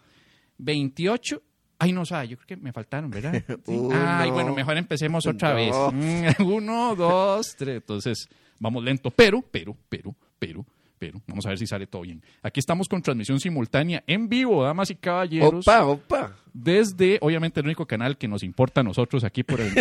[0.58, 1.42] 28.
[1.78, 3.42] Ay, no sabe, yo creo que me faltaron, ¿verdad?
[3.66, 3.72] Sí.
[3.72, 3.94] Uno.
[3.94, 5.72] Ay, bueno, mejor empecemos otra vez.
[5.72, 5.92] Dos.
[5.92, 7.76] Mm, Uno, dos, tres.
[7.76, 8.28] Entonces,
[8.58, 9.10] vamos lento.
[9.10, 10.64] Pero, pero, pero, pero,
[10.98, 12.22] pero, vamos a ver si sale todo bien.
[12.42, 15.66] Aquí estamos con transmisión simultánea en vivo, damas y caballeros.
[15.66, 16.36] Opa, opa.
[16.52, 19.72] Desde, obviamente, el único canal que nos importa a nosotros aquí por el,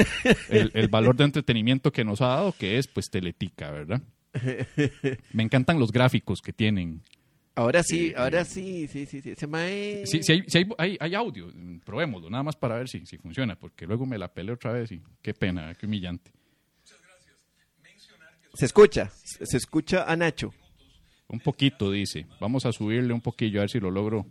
[0.49, 4.01] el- el valor de entretenimiento que nos ha dado, que es, pues, Teletica, ¿verdad?
[5.31, 7.01] Me encantan los gráficos que tienen.
[7.57, 9.29] Ahora sí, ahora sí, sí, sí, sí.
[9.31, 10.03] Ese mae...
[10.05, 13.05] Si, si hay, si hay, hay- hay audio, mm, probémoslo, nada más para ver si,
[13.05, 16.31] si funciona, porque luego me la peleé otra vez y qué pena, qué humillante.
[18.55, 20.53] Se escucha, se se escucha a Nacho.
[21.27, 22.27] Un poquito, dice.
[22.39, 24.25] Vamos a subirle un poquillo a ver si lo logro.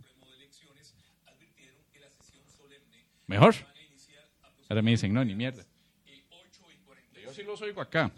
[3.27, 3.55] ¿Mejor?
[4.69, 5.63] Ahora me dicen, no, ni mierda.
[7.23, 8.11] Yo sí los oigo acá.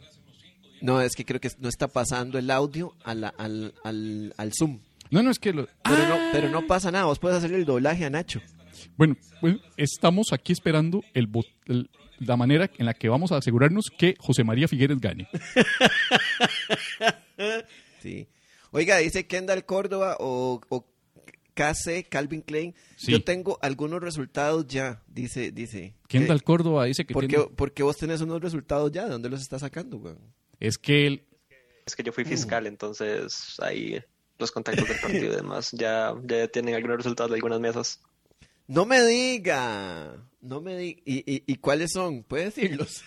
[0.82, 4.52] No, es que creo que no está pasando el audio a la- al, al, al
[4.54, 4.80] Zoom.
[5.10, 5.54] No, no, es que...
[5.54, 5.66] Lo...
[5.66, 8.42] Pero, Ah, no, pero no pasa nada, vos puedes hacerle el doblaje a Nacho.
[8.96, 11.28] Bueno, pues, estamos aquí esperando el,
[11.66, 15.28] el- la manera en la que vamos a asegurarnos que José María Figueres gane.
[18.02, 18.28] Sí.
[18.72, 20.86] Oiga, dice Kendall Córdoba o, o
[21.54, 22.76] KC, Calvin Klein.
[22.96, 23.12] Sí.
[23.12, 25.96] Yo tengo algunos resultados ya, dice, dice.
[26.08, 26.46] Kendall ¿Qué?
[26.46, 29.06] Córdoba dice que ¿Por tiene- qué, por qué vos tenés unos resultados ya?
[29.06, 30.20] ¿De dónde los estás sacando, weón?
[30.60, 31.24] es que él...
[31.86, 33.98] Es que yo fui fiscal, entonces ahí
[34.40, 38.02] los contactos del partido y demás ya, ya tienen algunos resultados de algunas mesas.
[38.68, 41.02] No me diga, no me diga.
[41.06, 42.24] ¿Y, y, y cuáles son?
[42.24, 43.02] ¿Puedes decirlos?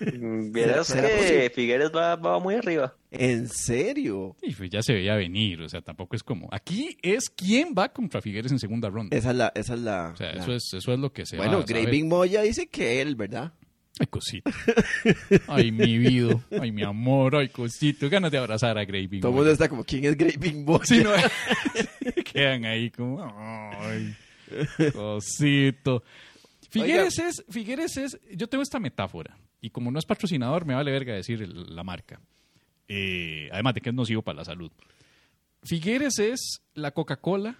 [0.00, 1.50] Mm, Vieras ¿Será que posible?
[1.50, 2.96] Figueres va, va muy arriba.
[3.12, 4.36] ¿En serio?
[4.42, 6.48] Y pues ya se veía venir, o sea, tampoco es como...
[6.50, 9.16] Aquí es quién va contra Figueres en segunda ronda.
[9.16, 9.52] Esa es la...
[9.54, 11.64] Esa es la O sea, la- eso es, eso es lo que se va Bueno.
[11.66, 13.52] Graving Moya dice que él, ¿verdad?
[13.98, 14.50] Ay, cosito.
[15.46, 16.38] Ay, mi vida.
[16.60, 17.36] Ay, mi amor.
[17.36, 18.10] Ay, cosito.
[18.10, 19.20] Ganas de abrazar a Graving.
[19.20, 20.80] Todo el mundo está como, ¿quién es Graving Boy?
[20.84, 21.12] Sí, no,
[22.32, 23.24] quedan ahí como,
[23.80, 24.14] ay,
[24.94, 26.02] cosito.
[26.70, 30.90] Figueres es, Figueres es, yo tengo esta metáfora, y como no es patrocinador, me vale
[30.90, 32.20] verga decir el- la marca.
[32.88, 34.70] Eh, además de que es nocivo para la salud.
[35.62, 37.56] Figueres es la Coca-Cola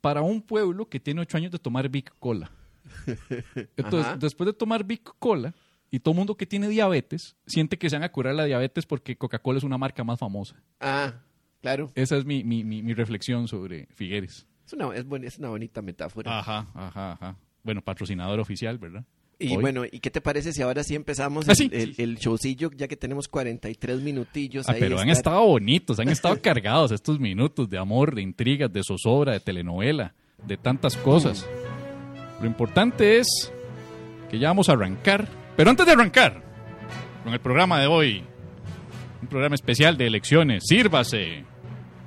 [0.00, 2.50] para un pueblo que tiene ocho años de tomar Big Cola.
[3.76, 4.16] Entonces, Ajá.
[4.16, 5.54] después de tomar Big Cola,
[5.90, 9.16] y todo mundo que tiene diabetes siente que se van a curar la diabetes porque
[9.16, 10.62] Coca-Cola es una marca más famosa.
[10.80, 11.14] Ah,
[11.62, 11.90] claro.
[11.94, 14.46] Esa es mi, mi, mi, mi reflexión sobre Figueres.
[14.68, 16.38] Es una, es, buen- es una bonita metáfora.
[16.40, 17.36] Ajá, ajá, ajá.
[17.64, 19.02] Bueno, patrocinador oficial, ¿verdad?
[19.40, 19.62] y Hoy.
[19.62, 21.70] bueno, ¿y qué te parece si ahora sí empezamos Ah, el, sí.
[21.72, 24.80] el- el showcillo, ya que tenemos 43 minutillos Ah, ahí?
[24.80, 29.32] pero han estado bonitos, han estado cargados estos minutos de amor, de intrigas, de zozobra,
[29.32, 30.12] de telenovela,
[30.44, 31.46] de tantas cosas.
[32.40, 33.50] Lo importante es
[34.30, 35.26] que ya vamos a arrancar.
[35.56, 36.42] Pero antes de arrancar
[37.24, 38.24] con el programa de hoy,
[39.22, 41.44] un programa especial de elecciones, sírvase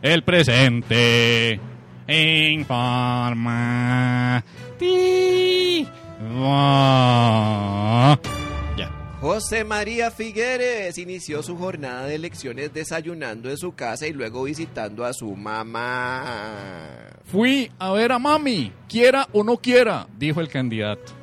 [0.01, 1.59] el presente
[2.11, 4.43] en forma.
[8.77, 8.91] Ya.
[9.21, 15.05] José María Figueres inició su jornada de elecciones desayunando en su casa y luego visitando
[15.05, 16.83] a su mamá.
[17.25, 21.13] Fui a ver a mami, quiera o no quiera, dijo el candidato.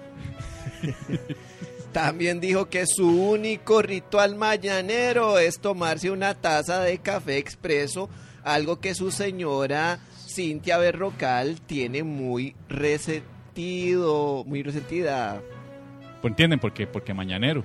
[1.92, 8.08] También dijo que su único ritual mañanero es tomarse una taza de café expreso,
[8.44, 9.98] algo que su señora
[10.38, 15.42] Cintia Berrocal tiene muy resentido, muy resentida.
[16.22, 17.64] Pues entienden por qué, porque mañanero.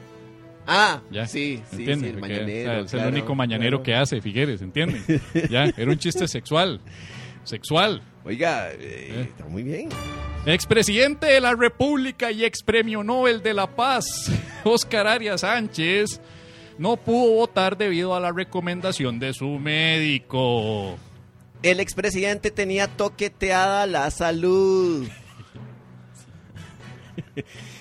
[0.66, 1.28] Ah, Ya.
[1.28, 2.72] sí, sí, sí, el mañanero.
[2.72, 3.84] o sea, es claro, el único mañanero claro.
[3.84, 5.04] que hace Figueres, ¿entienden?
[5.52, 6.82] ya, era un chiste sexual.
[7.44, 8.02] Sexual.
[8.26, 9.28] Oiga, eh, Eh.
[9.30, 9.90] está muy bien.
[10.48, 14.32] Expresidente de la República y ex premio Nobel de la Paz,
[14.64, 16.20] Oscar Arias Sánchez,
[16.80, 20.98] no pudo votar debido a la recomendación de su médico.
[21.64, 25.08] El expresidente tenía toqueteada la salud.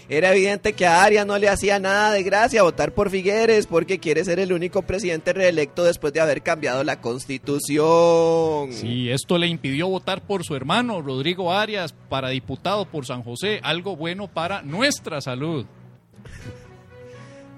[0.09, 3.99] Era evidente que a Arias no le hacía nada de gracia votar por Figueres porque
[3.99, 8.73] quiere ser el único presidente reelecto después de haber cambiado la constitución.
[8.73, 13.59] Sí, esto le impidió votar por su hermano Rodrigo Arias para diputado por San José,
[13.63, 15.67] algo bueno para nuestra salud.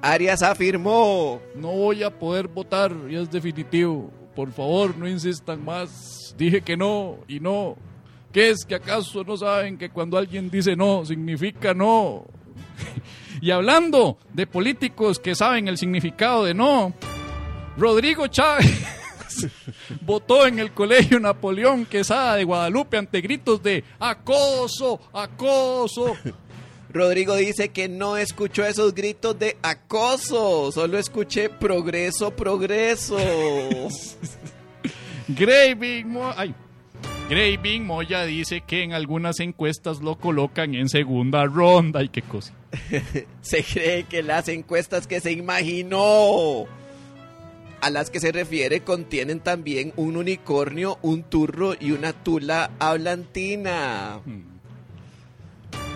[0.01, 1.41] Arias afirmó.
[1.55, 4.11] No voy a poder votar, ya es definitivo.
[4.35, 6.35] Por favor, no insistan más.
[6.37, 7.77] Dije que no y no.
[8.33, 12.25] ¿Qué es que acaso no saben que cuando alguien dice no, significa no?
[13.41, 16.93] y hablando de políticos que saben el significado de no,
[17.77, 18.85] Rodrigo Chávez
[20.01, 26.17] votó en el colegio Napoleón Quesada de Guadalupe ante gritos de acoso, acoso.
[26.95, 33.19] Rodrigo dice que no escuchó esos gritos de acoso, solo escuché progreso, progreso.
[35.29, 36.55] Graving Mo- ay.
[37.29, 42.01] Graving Moya dice que en algunas encuestas lo colocan en segunda ronda.
[42.01, 42.53] Ay, qué cosa.
[43.41, 46.67] Se cree que las encuestas que se imaginó
[47.81, 54.21] a las que se refiere contienen también un unicornio, un turro y una tula hablantina.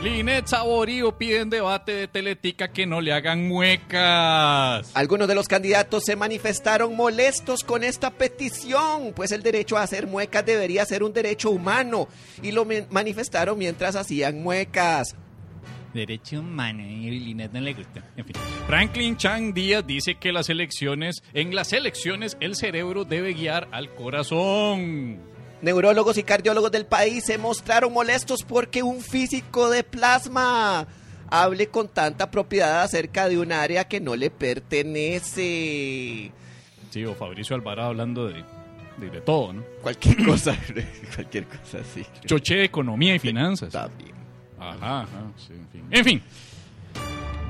[0.02, 4.92] Linet Saborío piden debate de Teletica que no le hagan muecas.
[4.94, 10.06] Algunos de los candidatos se manifestaron molestos con esta petición, pues el derecho a hacer
[10.06, 12.06] muecas debería ser un derecho humano,
[12.44, 15.16] y lo manifestaron mientras hacían muecas.
[15.92, 18.04] Derecho humano, y Linet no le gusta.
[18.16, 18.36] En fin.
[18.68, 23.92] Franklin Chang Díaz dice que las elecciones, en las elecciones el cerebro debe guiar al
[23.96, 25.27] corazón.
[25.62, 30.86] Neurólogos y cardiólogos del país se mostraron molestos porque un físico de plasma
[31.30, 36.30] hable con tanta propiedad acerca de un área que no le pertenece.
[36.90, 38.44] Sí, o Fabricio Alvarado hablando de,
[38.98, 39.64] de, de todo, ¿no?
[39.82, 40.56] Cualquier cosa,
[41.14, 42.04] cualquier cosa, sí.
[42.24, 43.68] Choché de economía y finanzas.
[43.68, 44.16] Está bien.
[44.58, 45.84] Ajá, ajá, sí, en fin.
[45.90, 46.22] En fin,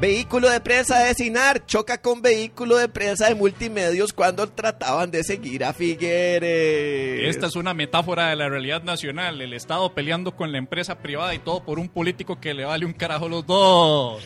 [0.00, 5.24] Vehículo de prensa de Sinar choca con vehículo de prensa de multimedios cuando trataban de
[5.24, 7.28] seguir a Figueres.
[7.28, 9.42] esta es una metáfora de la realidad nacional.
[9.42, 12.86] El Estado peleando con la empresa privada y todo por un político que le vale
[12.86, 14.22] un carajo los dos.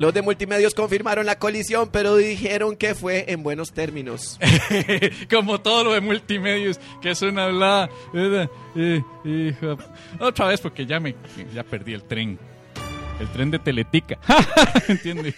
[0.00, 4.36] Los de multimedios confirmaron la colisión, pero dijeron que fue en buenos términos.
[5.30, 7.88] Como todo lo de multimedios, que es una hablada.
[8.74, 9.76] Eh, hija.
[10.18, 11.14] Otra vez porque ya me
[11.54, 12.36] ya perdí el tren.
[13.20, 14.18] El tren de Teletica.
[14.88, 15.34] ¿Entiende?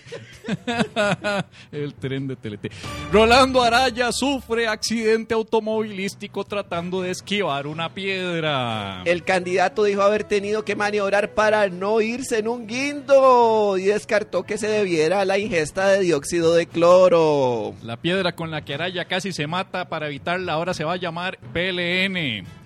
[1.73, 2.75] el tren de Teletica.
[3.13, 9.03] Rolando Araya sufre accidente automovilístico tratando de esquivar una piedra.
[9.05, 14.45] El candidato dijo haber tenido que maniobrar para no irse en un guindo y descartó
[14.45, 17.75] que se debiera a la ingesta de dióxido de cloro.
[17.83, 20.97] La piedra con la que Araya casi se mata para evitarla ahora se va a
[20.97, 22.64] llamar PLN.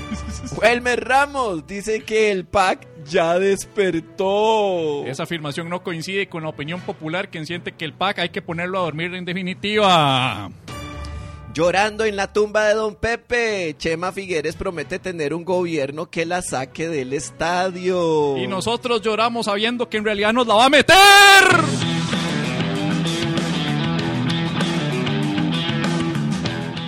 [0.62, 5.04] Elmer Ramos dice que el PAC ya despertó.
[5.06, 8.42] Esa afirmación no coincide con la opinión popular que siente que el PAC hay que
[8.42, 10.50] ponerlo a dormir en definitiva.
[11.54, 16.40] Llorando en la tumba de Don Pepe, Chema Figueres promete tener un gobierno que la
[16.40, 18.38] saque del estadio.
[18.38, 20.96] Y nosotros lloramos sabiendo que en realidad nos la va a meter.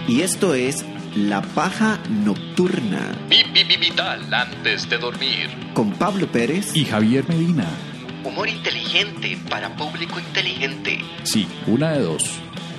[0.08, 0.84] Y esto es
[1.16, 5.48] La Paja Nocturna Vital antes de dormir.
[5.72, 7.66] con Pablo Pérez Y Javier Medina.
[8.24, 10.98] Humor inteligente para público inteligente.
[11.22, 12.24] Sí, una de dos.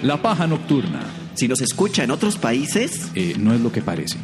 [0.04, 1.00] La paja nocturna
[1.36, 4.18] Si nos escucha en otros países, eh, no es lo que parece.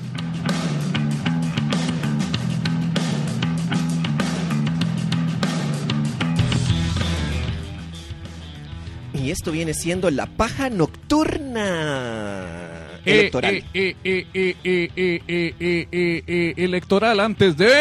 [9.14, 12.51] Y esto viene siendo la paja nocturna
[13.06, 13.64] electoral.
[16.58, 17.72] electoral antes de...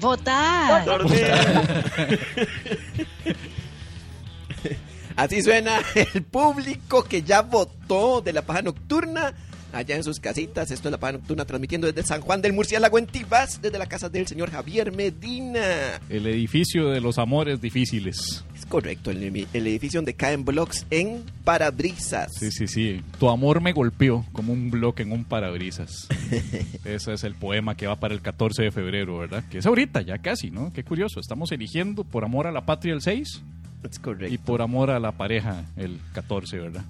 [0.00, 0.84] Votar.
[5.16, 9.32] Así suena el público que ya votó de la paja nocturna
[9.72, 10.70] allá en sus casitas.
[10.70, 13.86] Esto es la paja nocturna transmitiendo desde San Juan del Murciélago en Tibás, desde la
[13.86, 15.60] casa del señor Javier Medina.
[16.08, 18.44] El edificio de los amores difíciles.
[18.54, 22.32] Es correcto, el, el edificio donde caen blogs en parabrisas.
[22.38, 23.02] Sí, sí, sí.
[23.18, 26.06] Tu amor me golpeó como un bloque en un parabrisas.
[26.84, 29.44] Ese es el poema que va para el 14 de febrero, ¿verdad?
[29.50, 30.72] Que es ahorita, ya casi, ¿no?
[30.72, 31.20] Qué curioso.
[31.20, 33.42] Estamos eligiendo por amor a la patria el 6
[33.90, 34.32] Es correcto.
[34.34, 36.84] y por amor a la pareja el 14, ¿verdad?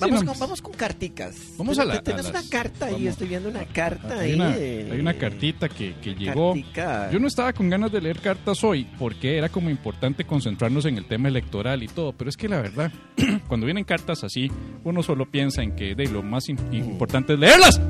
[0.00, 1.36] Vamos, Sí, no, con, vamos con carticas.
[1.58, 3.08] Vamos a la- Tienes a una carta ahí, vamos.
[3.08, 4.34] estoy viendo una carta Hay ahí.
[4.36, 6.52] una, hay una cartita que, que llegó.
[6.54, 7.10] Cartica.
[7.10, 10.98] Yo no estaba con ganas de leer cartas hoy porque era como importante concentrarnos en
[10.98, 12.92] el tema electoral y todo, pero es que la verdad,
[13.48, 14.50] cuando vienen cartas así,
[14.84, 17.80] uno solo piensa en que de lo más im- importante es leerlas.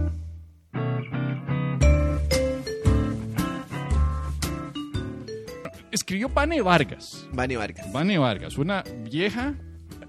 [5.90, 7.26] Escribió Vane Vargas.
[7.32, 7.92] Vane Vargas.
[7.92, 9.54] Vane Vargas, una vieja,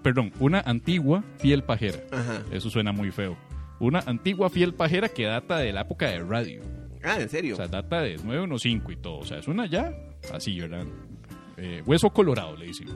[0.02, 2.00] perdón, una antigua fiel pajera.
[2.12, 2.44] Ajá.
[2.52, 3.38] Eso suena muy feo.
[3.80, 6.62] Una antigua fiel pajera que data de la época de radio.
[7.04, 7.54] Ah, ¿en serio?
[7.54, 9.20] O sea, data de 915 y todo.
[9.20, 9.94] O sea, es una ya
[10.34, 10.86] así, ¿verdad?
[11.58, 12.88] Eh, hueso colorado, le dicen.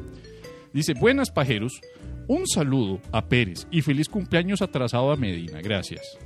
[0.74, 1.80] Dice, buenas pajeros,
[2.28, 5.62] un saludo a Pérez y feliz cumpleaños atrasado a Medina.
[5.62, 6.18] Gracias.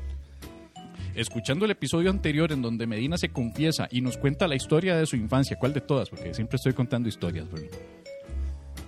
[1.16, 5.06] Escuchando el episodio anterior en donde Medina se confiesa y nos cuenta la historia de
[5.06, 6.10] su infancia, ¿cuál de todas?
[6.10, 7.70] Porque siempre estoy contando historias, ¿verdad?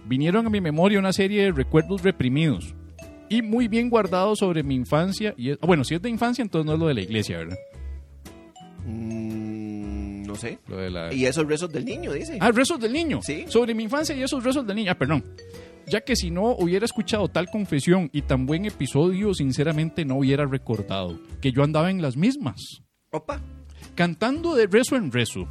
[0.09, 2.73] Vinieron a mi memoria una serie de recuerdos reprimidos
[3.29, 5.35] y muy bien guardados sobre mi infancia.
[5.37, 7.57] Y es- bueno, si es de infancia, entonces no es lo de la iglesia, ¿verdad?
[8.87, 10.57] Mm, no sé.
[10.67, 11.13] Lo de la...
[11.13, 12.37] Y esos rezos del niño, dice.
[12.41, 13.19] Ah, rezos del niño.
[13.21, 13.45] Sí.
[13.47, 14.91] Sobre mi infancia y esos rezos del niño.
[14.91, 15.23] Ah, perdón.
[15.87, 20.45] Ya que si no hubiera escuchado tal confesión y tan buen episodio, sinceramente no hubiera
[20.45, 22.81] recordado que yo andaba en las mismas.
[23.11, 23.41] Opa.
[23.95, 25.47] Cantando de rezo en rezo.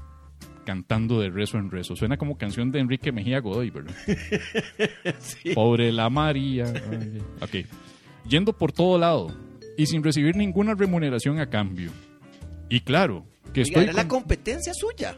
[0.69, 1.97] Cantando de rezo en rezo.
[1.97, 3.95] Suena como canción de Enrique Mejía Godoy, ¿verdad?
[5.55, 6.71] Pobre la María.
[6.91, 7.67] Ay, ok.
[8.29, 9.35] Yendo por todo lado
[9.79, 11.91] y sin recibir ninguna remuneración a cambio.
[12.69, 13.85] Y claro, que Oiga, estoy...
[13.85, 15.17] era la competencia suya.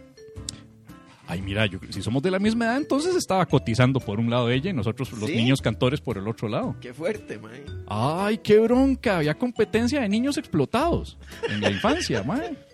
[1.26, 4.46] Ay, mira, yo, si somos de la misma edad, entonces estaba cotizando por un lado
[4.46, 5.34] de ella y nosotros los ¿Sí?
[5.34, 6.76] niños cantores por el otro lado.
[6.80, 7.64] Qué fuerte, mae.
[7.88, 9.16] Ay, qué bronca.
[9.16, 12.56] Había competencia de niños explotados en la infancia, mae.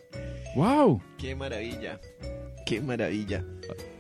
[0.57, 1.03] Wow.
[1.19, 2.01] Qué maravilla.
[2.67, 3.45] Qué maravilla.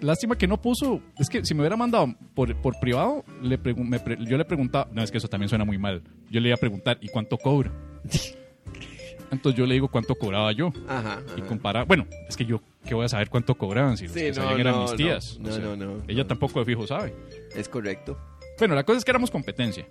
[0.01, 1.01] Lástima que no puso.
[1.19, 4.89] Es que si me hubiera mandado por, por privado, le me pre- yo le preguntaba.
[4.93, 6.03] No, es que eso también suena muy mal.
[6.31, 7.71] Yo le iba a preguntar, ¿y cuánto cobra?
[9.31, 10.73] Entonces yo le digo cuánto cobraba yo.
[10.89, 11.21] Ajá.
[11.37, 11.49] Y ajá.
[11.49, 11.87] comparar.
[11.87, 13.97] Bueno, es que yo, ¿qué voy a saber cuánto cobraban?
[13.97, 14.97] Si los Sí, que no, sabían eran no, mis no.
[14.97, 15.39] tías.
[15.41, 17.15] No, no, no, Ella tampoco de fijo sabe.
[17.55, 18.19] Es correcto.
[18.59, 19.87] Bueno, la cosa es que éramos competencia.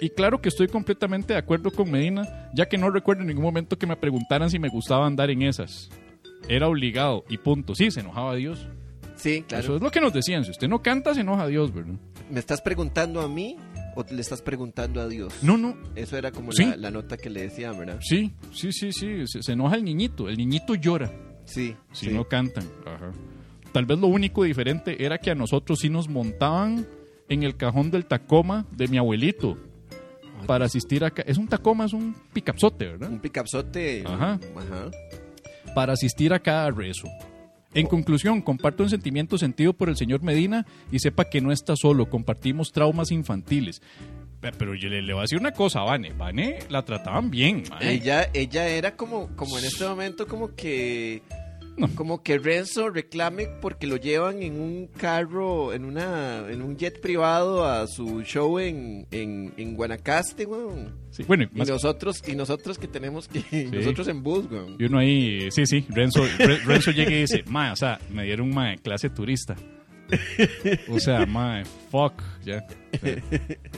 [0.00, 3.44] Y claro que estoy completamente de acuerdo con Medina, ya que no recuerdo en ningún
[3.44, 5.88] momento que me preguntaran si me gustaba andar en esas.
[6.48, 7.74] Era obligado y punto.
[7.74, 8.66] Sí, se enojaba Dios.
[9.16, 9.76] Sí, Eso claro.
[9.76, 10.44] es lo que nos decían.
[10.44, 11.94] Si usted no canta, se enoja Dios, ¿verdad?
[12.30, 13.56] ¿Me estás preguntando a mí
[13.94, 15.32] o le estás preguntando a Dios?
[15.42, 15.76] No, no.
[15.94, 16.64] Eso era como Sí.
[16.64, 17.98] la, la nota que le decían, ¿verdad?
[18.02, 19.26] Sí, sí, sí, sí.
[19.26, 20.28] Se, se enoja el niñito.
[20.28, 21.10] El niñito llora
[21.46, 21.76] Sí.
[21.92, 22.12] si sí.
[22.12, 22.64] no cantan.
[22.86, 23.12] Ajá.
[23.72, 26.86] Tal vez lo único diferente era que a nosotros sí nos montaban
[27.28, 29.56] en el cajón del Tacoma de mi abuelito
[30.46, 31.22] para asistir acá.
[31.26, 33.10] Es un Tacoma, es un picapsote, ¿verdad?
[33.10, 34.02] Un picapsote.
[34.06, 34.38] Ajá.
[34.56, 34.90] Ajá.
[35.74, 37.08] Para asistir a cada rezo.
[37.74, 41.74] En conclusión, comparto un sentimiento sentido por el señor Medina y sepa que no está
[41.76, 43.82] solo, compartimos traumas infantiles.
[44.40, 46.12] Pe- Pero yo le, le voy a decir una cosa Vane.
[46.12, 47.64] Vane la trataban bien.
[47.80, 51.22] Ella, ella era como, como en este momento como que.
[51.96, 57.00] Como que Renzo reclame porque lo llevan en un carro, en una, en un jet
[57.00, 60.94] privado a su show en, en, en Guanacaste, weón.
[61.10, 64.76] Sí, bueno, y más- nosotros, y nosotros que tenemos que, nosotros en bus, weón.
[64.78, 68.24] y uno ahí, sí, sí, Renzo, Re- Renzo llega y dice, mae, o sea, me
[68.24, 69.56] dieron mae, clase turista.
[70.88, 72.66] O sea, mae, fuck, ya.
[72.92, 73.16] O sea,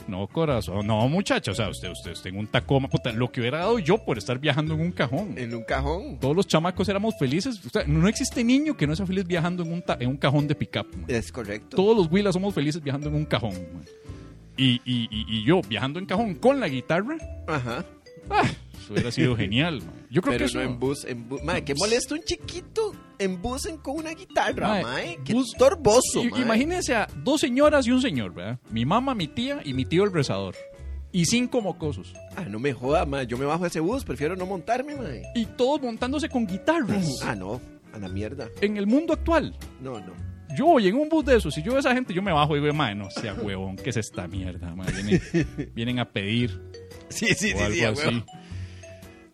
[0.07, 3.41] no, corazón, no, muchacha, o sea, usted, usted, usted en un Tacoma, puta, lo que
[3.41, 5.33] hubiera dado yo por estar viajando en un cajón.
[5.37, 6.19] En un cajón.
[6.19, 7.59] Todos los chamacos éramos felices.
[7.65, 10.17] O sea, no existe niño que no sea feliz viajando en un, ta- en un
[10.17, 10.87] cajón de pickup.
[11.07, 11.75] Es correcto.
[11.77, 13.53] Todos los Willas somos felices viajando en un cajón.
[14.55, 17.15] Y, y, y, y yo viajando en cajón con la guitarra,
[17.47, 17.85] Ajá.
[18.29, 18.43] ah,
[18.75, 19.81] eso hubiera sido genial.
[20.09, 21.43] Yo creo Pero que eso, no en bus, en bus.
[21.43, 25.19] Mae, qué molesto un chiquito en bus en- con una guitarra, Mae, mae.
[25.25, 26.41] Qué bus- torboso, mae.
[26.41, 28.59] Imagínense a dos señoras y un señor, ¿verdad?
[28.69, 30.55] Mi mamá, mi tía y mi tío el rezador.
[31.11, 32.13] Y cinco mocosos.
[32.35, 33.25] Ah, no me joda, mae.
[33.25, 35.23] Yo me bajo de ese bus, prefiero no montarme, mae.
[35.35, 37.21] Y todos montándose con guitarras.
[37.23, 37.59] Ah, no.
[37.93, 38.49] A la mierda.
[38.61, 39.55] En el mundo actual.
[39.81, 40.13] No, no.
[40.55, 42.31] Yo voy en un bus de esos, si yo veo a esa gente, yo me
[42.31, 44.73] bajo y digo, mae, no sea huevón, ¿qué es esta mierda?
[44.75, 44.91] mae?
[44.91, 45.21] Vienen,
[45.75, 46.61] vienen a pedir
[47.09, 48.23] Sí, sí, o algo así.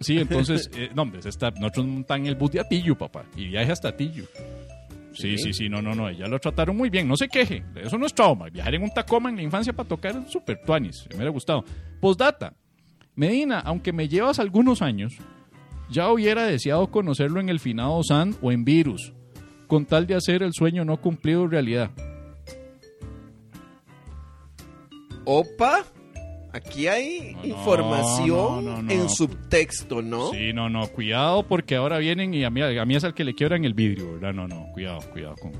[0.03, 3.47] Sí, entonces, eh, no, hombre, está, nosotros montan en el bus de Atillo, papá, y
[3.47, 4.25] viaje hasta Atillo.
[5.13, 7.97] Sí, sí, sí, no, no, no, ya lo trataron muy bien, no se queje, eso
[7.97, 8.49] no es trauma.
[8.49, 11.63] Viajar en un Tacoma en la infancia para tocar es súper tuanis, me hubiera gustado.
[11.99, 12.53] Postdata,
[13.15, 15.13] Medina, aunque me llevas algunos años,
[15.89, 19.13] ya hubiera deseado conocerlo en el finado San o en Virus,
[19.67, 21.91] con tal de hacer el sueño no cumplido realidad.
[25.25, 25.85] Opa.
[26.53, 28.91] Aquí hay No, información no, no, no.
[28.91, 30.31] en subtexto, ¿no?
[30.31, 33.23] Sí, no, no, cuidado porque ahora vienen y a mí, a mí es al que
[33.23, 34.33] le quiebran el vidrio, ¿verdad?
[34.33, 35.51] No, no, cuidado, cuidado con,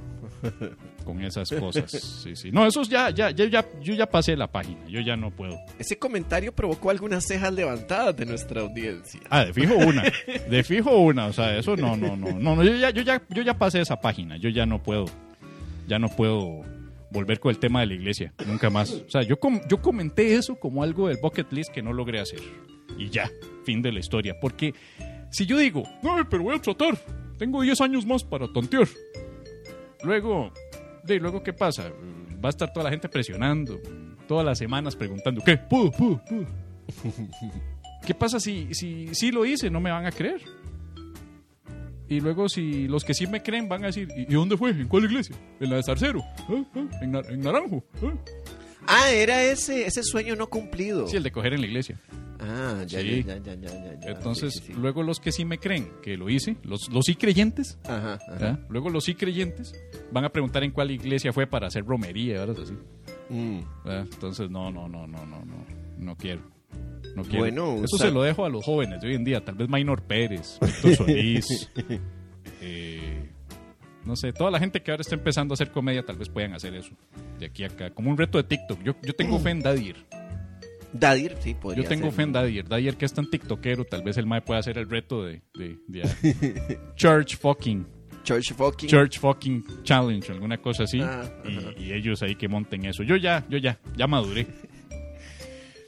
[1.04, 1.89] con esas cosas.
[1.91, 2.52] Sí, sí.
[2.52, 5.58] No, esos ya, ya, ya, ya, yo ya pasé la página, yo ya no puedo.
[5.80, 9.20] Ese comentario provocó algunas cejas levantadas de nuestra audiencia.
[9.32, 10.04] Ah, de fijo una,
[10.50, 13.20] de fijo una, o sea, eso no, no, no, no, no yo ya, yo ya,
[13.30, 15.06] yo ya pasé esa página, yo ya no puedo,
[15.88, 16.62] ya no puedo
[17.14, 18.91] volver con el tema de la iglesia, nunca más.
[18.91, 22.20] O sea, yo, com- yo comenté eso como algo del bucket list que no logré
[22.20, 22.41] hacer.
[22.97, 23.32] Y ya,
[23.64, 24.36] fin de la historia.
[24.41, 24.74] Porque
[25.32, 26.97] si yo digo, ay, pero voy a tratar,
[27.38, 28.88] tengo 10 años más para tontear.
[30.03, 30.51] Luego,
[31.03, 31.89] de luego, ¿qué pasa?
[32.43, 33.80] Va a estar toda la gente presionando,
[34.28, 35.57] todas las semanas preguntando, ¿qué?
[35.57, 35.91] ¿Puedo?
[35.91, 36.22] ¿Puedo?
[36.26, 36.45] ¿Puedo?
[38.05, 39.70] ¿Qué pasa si, si, si lo hice?
[39.70, 40.41] No me van a creer.
[42.10, 44.72] Y luego si los que sí me creen van a decir, ¿y dónde fue?
[44.72, 45.36] ¿En cuál iglesia?
[45.60, 46.22] ¿En la de Zarcero?
[46.49, 46.64] ¿Ah?
[46.76, 46.86] ¿Ah?
[47.01, 47.84] ¿En, Nar- en Naranjo?
[48.04, 48.14] ¿Ah?
[48.86, 51.08] Ah, era ese, ese sueño no cumplido.
[51.08, 51.99] Sí, el de coger en la iglesia.
[52.39, 53.24] Ah, ya, Sí.
[53.26, 54.10] ya, ya, ya, ya, ya.
[54.12, 54.74] Entonces, Sí, sí, sí.
[54.74, 58.20] luego los que sí me creen que lo hice, los, los sí creyentes, Ajá,
[58.70, 59.74] luego los sí creyentes
[60.12, 62.58] van a preguntar en cuál iglesia fue para hacer romería, ¿verdad?
[62.62, 62.74] Así,
[63.30, 63.60] Mm.
[63.86, 65.66] Entonces, no, no, no, no, no, no,
[65.97, 66.41] no quiero.
[67.15, 67.39] No quiero.
[67.39, 70.01] Bueno, Eso se lo dejo a los jóvenes de hoy en día, tal vez Maynor
[70.03, 71.69] Pérez, Víctor Solís,
[72.61, 73.30] eh,
[74.05, 76.53] no sé, toda la gente que ahora está empezando a hacer comedia tal vez puedan
[76.53, 76.91] hacer eso,
[77.39, 78.82] de aquí a acá, como un reto de TikTok.
[78.84, 79.95] Yo, yo tengo fe en Dadir.
[80.91, 82.13] Dadir, sí, podría Yo tengo ser.
[82.13, 82.67] fe en Dadier.
[82.67, 85.78] Dadier que es tan tiktokero, tal vez el mae pueda hacer el reto de, de,
[85.88, 87.86] de, Church fucking
[88.24, 88.89] Church fucking.
[88.89, 91.01] Church fucking challenge, alguna cosa así.
[91.01, 91.24] Ah,
[91.78, 93.03] y, y ellos ahí que monten eso.
[93.03, 94.47] Yo ya, yo ya, ya maduré.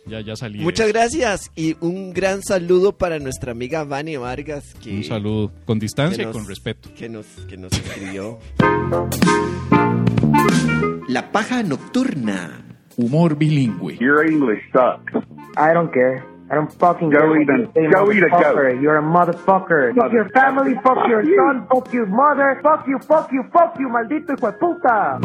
[0.08, 0.60] Ya, ya salí.
[0.60, 5.80] Muchas gracias y un gran saludo para nuestra amiga Vani Vargas que, Un saludo con
[5.80, 6.89] distancia y con respeto.
[6.95, 8.38] que nos, que nos escribió.
[11.08, 12.62] La paja nocturna.
[12.97, 13.97] Humor bilingüe.
[13.99, 15.12] Your English sucks.
[15.58, 16.24] I don't care.
[16.49, 18.80] I don't fucking Go eat a- go eat a goat.
[18.80, 19.93] You're a motherfucker.
[19.95, 23.89] Fuck your family, fuck your son, fuck your mother, fuck you, fuck you, fuck you,
[23.89, 25.20] maldito hijo de puta.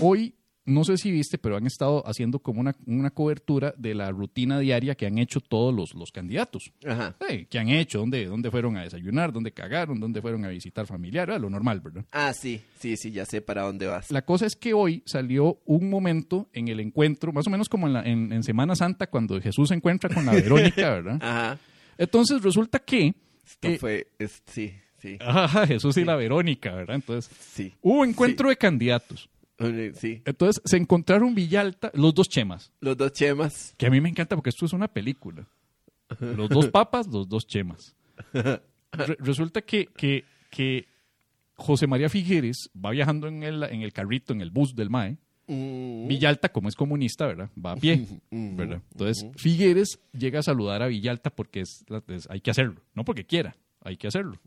[0.00, 0.32] Hoy,
[0.70, 4.58] no sé si viste, pero han estado haciendo como una, una cobertura de la rutina
[4.58, 6.72] diaria que han hecho todos los, los candidatos.
[6.86, 7.16] Ajá.
[7.28, 7.98] Eh, ¿Qué han hecho?
[7.98, 9.32] ¿Dónde, ¿Dónde fueron a desayunar?
[9.32, 10.00] ¿Dónde cagaron?
[10.00, 11.40] ¿Dónde fueron a visitar familiares?
[11.40, 12.04] Lo normal, ¿verdad?
[12.12, 14.10] Ah, sí, sí, sí, ya sé para dónde vas.
[14.10, 17.86] La cosa es que hoy salió un momento en el encuentro, más o menos como
[17.86, 21.18] en, la- en- en Semana Santa, cuando Jesús se encuentra con la Verónica, ¿verdad?
[21.20, 21.58] Ajá.
[21.98, 23.14] Entonces resulta que...
[23.44, 26.96] Esto eh, fue, es- sí, sí, ajá, Jesús y la Verónica, ¿verdad?
[26.96, 27.72] Entonces, sí.
[27.82, 29.28] hubo encuentro de candidatos.
[29.94, 33.74] Sí, Entonces se encontraron Villalta, los dos chemas, los dos chemas.
[33.76, 35.46] que a mí me encanta porque esto es una película.
[36.18, 37.94] Los dos papas, los dos chemas.
[38.32, 38.60] Re-
[39.20, 40.86] resulta que, que, que
[41.54, 45.18] José María Figueres va viajando en el, en el carrito, en el bus del MAE.
[45.46, 47.50] Mm, Villalta, como es comunista, ¿verdad?
[47.64, 48.82] Va a pie, ¿verdad?
[48.92, 53.24] Entonces, Figueres llega a saludar a Villalta porque es, es- hay que hacerlo, no porque
[53.26, 54.38] quiera, hay que hacerlo.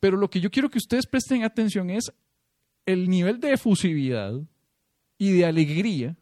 [0.00, 2.12] Pero lo que yo quiero que ustedes presten atención es
[2.92, 4.34] el nivel de efusividad
[5.18, 6.16] y de alegría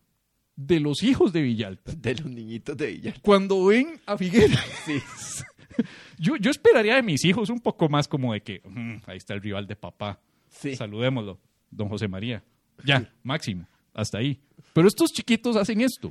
[0.57, 3.21] de los hijos de Villalta De los niñitos de Villalta.
[3.23, 4.59] cuando ven a Figueres.
[6.19, 9.35] Yo, yo esperaría de mis hijos un poco más como de que "Mm, ahí está
[9.35, 10.19] el rival de papá.
[10.49, 10.75] Sí.
[10.75, 11.39] Saludémoslo,
[11.71, 12.43] don José María.
[12.85, 14.41] Ya, máximo, hasta ahí.
[14.73, 16.11] Pero estos chiquitos hacen esto.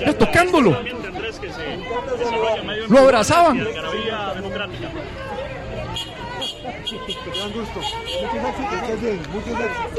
[0.00, 0.76] Ya tocándolo.
[2.88, 3.66] Lo abrazaban.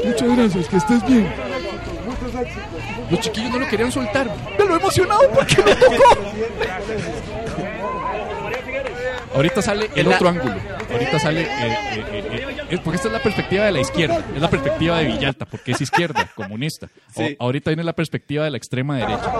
[0.04, 1.32] Muchas gracias, que estés bien.
[3.10, 4.30] Los chiquillos no lo querían soltar.
[4.58, 5.96] Me lo he emocionado porque me tocó.
[9.34, 10.54] Ahorita sale el otro ángulo.
[10.90, 11.42] Ahorita sale.
[11.42, 14.24] eh, eh, eh, eh, es porque esta es la perspectiva de la izquierda.
[14.34, 16.86] Es la perspectiva de Villalta, porque es izquierda, comunista.
[17.14, 17.36] O- Sí.
[17.38, 19.32] ahorita viene la perspectiva de la extrema derecha.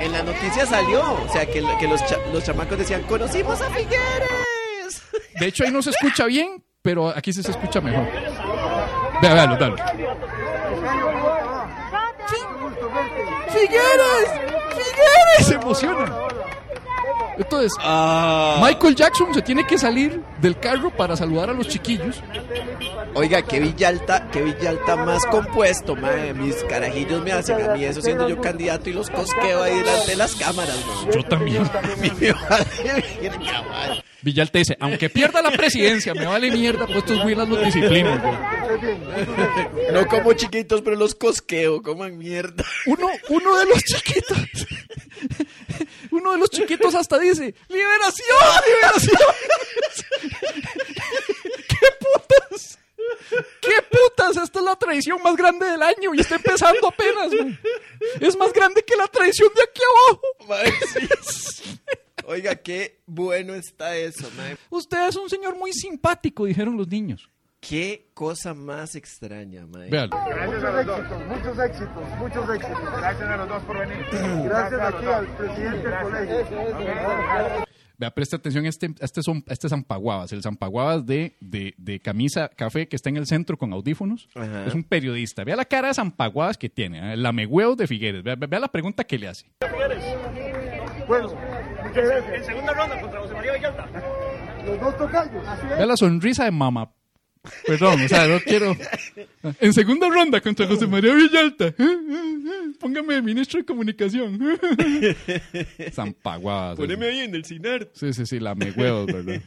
[0.00, 3.66] En la noticia salió, o sea, que, que los, cha- los chamacos decían, conocimos a
[3.70, 5.02] Figueres.
[5.38, 8.06] De hecho, ahí no se escucha bien, pero aquí sí se escucha mejor.
[9.22, 9.76] Vea, véalo, dale.
[13.48, 14.28] ¡Figueres!
[14.70, 15.46] ¡Figueres!
[15.46, 16.04] Se emociona.
[17.38, 22.22] Entonces, Michael Jackson se tiene que salir del carro para saludar a los chiquillos.
[23.14, 26.34] Oiga, que Villalta, que Villalta más compuesto, madre.
[26.34, 30.10] Mis carajillos me hacen a mí eso siendo yo candidato y los cosqueo ahí delante
[30.10, 30.78] de las cámaras.
[31.12, 31.62] Yo también.
[34.22, 38.22] Dice, aunque pierda la presidencia, me vale mierda, pues estos güeyes los disciplinan.
[39.92, 42.64] No como chiquitos, pero los cosqueo, coman mierda.
[42.86, 44.38] Uno, uno de los chiquitos,
[46.12, 48.38] uno de los chiquitos hasta dice, ¡Liberación!
[48.66, 49.18] ¡Liberación!
[51.68, 52.78] ¿Qué putas?
[53.60, 54.36] ¿Qué putas?
[54.36, 57.32] Esta es la traición más grande del año y está empezando apenas.
[58.20, 60.70] Es más grande que la traición de aquí abajo.
[60.94, 61.62] Sí.
[62.32, 64.56] Oiga, qué bueno está eso, madre.
[64.70, 67.28] Usted es un señor muy simpático, dijeron los niños.
[67.60, 69.90] Qué cosa más extraña, madre.
[69.90, 70.16] Véalo.
[70.16, 72.96] Muchos éxitos, muchos éxitos, muchos éxitos.
[72.96, 74.06] Gracias a los dos por venir.
[74.44, 77.66] Gracias aquí al presidente del colegio.
[77.98, 81.74] Vea, presta atención a este, a este, son, a este Zampaguabas, el Zampaguabas de, de,
[81.76, 84.30] de camisa café que está en el centro con audífonos.
[84.34, 84.64] Ajá.
[84.64, 85.44] Es un periodista.
[85.44, 87.12] Vea la cara de Zampaguabas que tiene, ¿eh?
[87.12, 88.22] el lamehuevo de Figueres.
[88.24, 89.52] Vea, vea la pregunta que le hace.
[91.06, 91.28] Bueno,
[91.92, 92.34] muchas gracias.
[92.34, 93.88] En segunda ronda contra José María Villalta.
[94.64, 95.44] Los dos tocayos.
[95.68, 96.90] Vea la sonrisa de mamá.
[97.66, 98.76] Perdón, o sea, no quiero.
[99.60, 101.74] En segunda ronda contra José María Villalta.
[102.78, 104.38] Póngame ministro de comunicación.
[105.92, 106.78] Zampaguabas.
[106.78, 107.88] ahí en el CINAR.
[107.94, 109.42] Sí, sí, sí, lamehuevos, ¿verdad?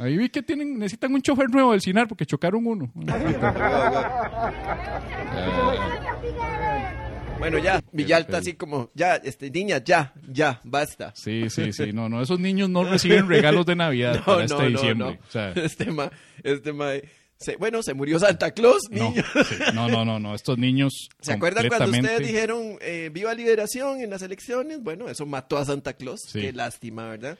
[0.00, 2.90] Ahí vi que tienen, necesitan un chofer nuevo del CINAR porque chocaron uno.
[7.38, 11.12] Bueno, ya, Villalta así como, ya, este, niña, ya, ya, basta.
[11.14, 11.92] Sí, sí, sí.
[11.92, 15.20] No, no, esos niños no reciben regalos de Navidad para este diciembre.
[15.28, 16.10] O sea, Este ma,
[16.42, 16.92] este ma,
[17.38, 19.22] se- bueno, se murió Santa Claus, no, niño.
[19.48, 20.34] sí, no, no, no, no.
[20.34, 21.08] Estos niños.
[21.20, 24.82] ¿Se acuerdan cuando ustedes dijeron eh, viva liberación en las elecciones?
[24.82, 26.20] Bueno, eso mató a Santa Claus.
[26.26, 26.40] Sí.
[26.40, 27.38] Qué lástima, ¿verdad?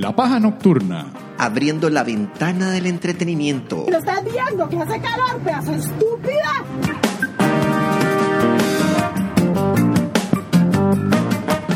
[0.00, 1.12] La paja nocturna.
[1.38, 3.84] Abriendo la ventana del entretenimiento.
[3.90, 4.68] ¿Lo estás viendo?
[4.68, 6.64] Que hace calor, pedazo estúpida.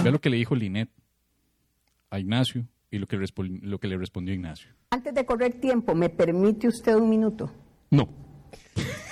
[0.05, 0.89] Vea lo que le dijo Linet
[2.11, 4.70] a Ignacio y lo que, lo que le respondió Ignacio.
[4.91, 7.53] Antes de correr tiempo, ¿me permite usted un minuto?
[7.91, 8.09] No.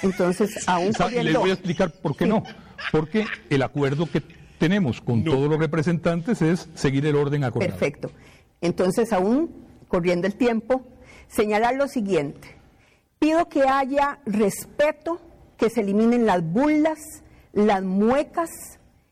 [0.03, 0.93] Entonces, aún
[1.25, 2.45] Les voy a explicar por qué no.
[2.93, 4.23] Porque el acuerdo que
[4.59, 7.73] tenemos con todos los representantes es seguir el orden acordado.
[7.73, 8.13] Perfecto.
[8.61, 9.51] Entonces, aún
[9.89, 10.83] corriendo el tiempo,
[11.29, 12.57] señalar lo siguiente.
[13.19, 15.21] Pido que haya respeto,
[15.57, 16.99] que se eliminen las burlas,
[17.53, 18.51] las muecas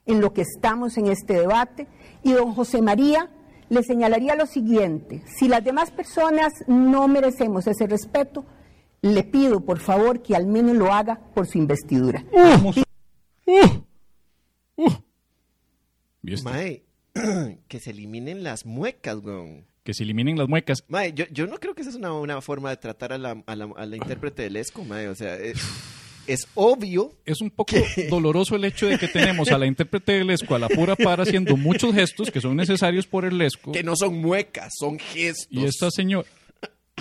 [0.06, 1.86] en lo que estamos en este debate.
[2.22, 3.30] Y don José María
[3.68, 5.22] le señalaría lo siguiente.
[5.26, 8.44] Si las demás personas no merecemos ese respeto,
[9.02, 12.24] le pido por favor que al menos lo haga por su investidura.
[16.22, 16.44] ¿Viste?
[16.44, 16.82] Mae,
[17.68, 19.66] que se eliminen las muecas, weón.
[19.84, 20.84] Que se eliminen las muecas.
[20.88, 23.42] Mae, yo, yo no creo que esa es una, una forma de tratar a la,
[23.46, 25.08] a la, a la intérprete del ESCO, mae.
[25.08, 25.58] O sea, es,
[26.26, 27.12] es obvio.
[27.24, 27.76] Es un poco
[28.10, 31.20] doloroso el hecho de que tenemos a la intérprete del ESCO a la pura par
[31.20, 33.72] haciendo muchos gestos que son necesarios por el ESCO.
[33.72, 35.48] Que no son muecas, son gestos.
[35.50, 36.28] Y esta señora,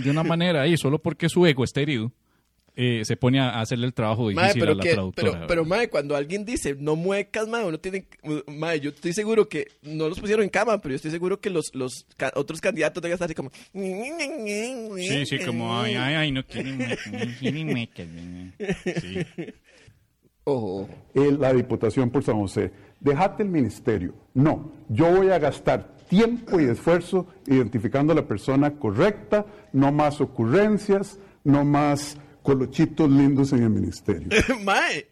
[0.02, 2.12] de una manera ahí, solo porque su ego está herido,
[2.80, 5.32] eh, se pone a hacerle el trabajo difícil pero, a la que, traductora.
[5.32, 8.08] pero, pero, mae, cuando alguien dice no muecas, mae, uno tiene.
[8.48, 11.50] Mae, yo estoy seguro que no los pusieron en cama, pero yo estoy seguro que
[11.50, 13.50] los, los ca- otros candidatos deben estar así como.
[13.74, 16.78] Sí, sí, como, ay, ay, ay, no quieren
[17.68, 18.08] muecas.
[19.02, 19.26] Sí.
[20.44, 20.90] Ojo, ojo.
[21.16, 22.72] eh, la Diputación por San José.
[23.00, 24.14] Dejate el ministerio.
[24.34, 30.22] No, yo voy a gastar tiempo y esfuerzo identificando a la persona correcta, no más
[30.22, 32.18] ocurrencias, no más
[32.48, 34.30] colochitos lindos en el ministerio.
[34.64, 35.08] Mae,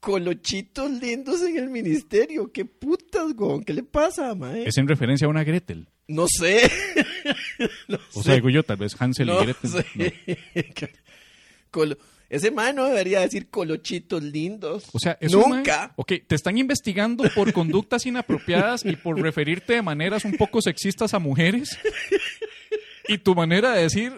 [0.00, 2.52] colochitos lindos en el ministerio.
[2.52, 3.64] ¿Qué putas, gon?
[3.64, 4.68] ¿Qué le pasa, mae?
[4.68, 5.88] Es en referencia a una Gretel.
[6.08, 6.70] No sé.
[7.88, 8.22] No O sé.
[8.22, 9.70] sea, digo yo, tal vez Hansel No y Gretel.
[9.70, 9.86] sé.
[9.94, 10.86] No.
[11.70, 11.96] Colo-
[12.28, 14.84] Ese mae no debería decir colochitos lindos.
[14.92, 15.92] O sea, es un mae- Nunca.
[15.96, 21.14] ok, te están investigando por conductas inapropiadas y por referirte de maneras un poco sexistas
[21.14, 21.78] a mujeres.
[23.08, 24.12] Y tu manera de decir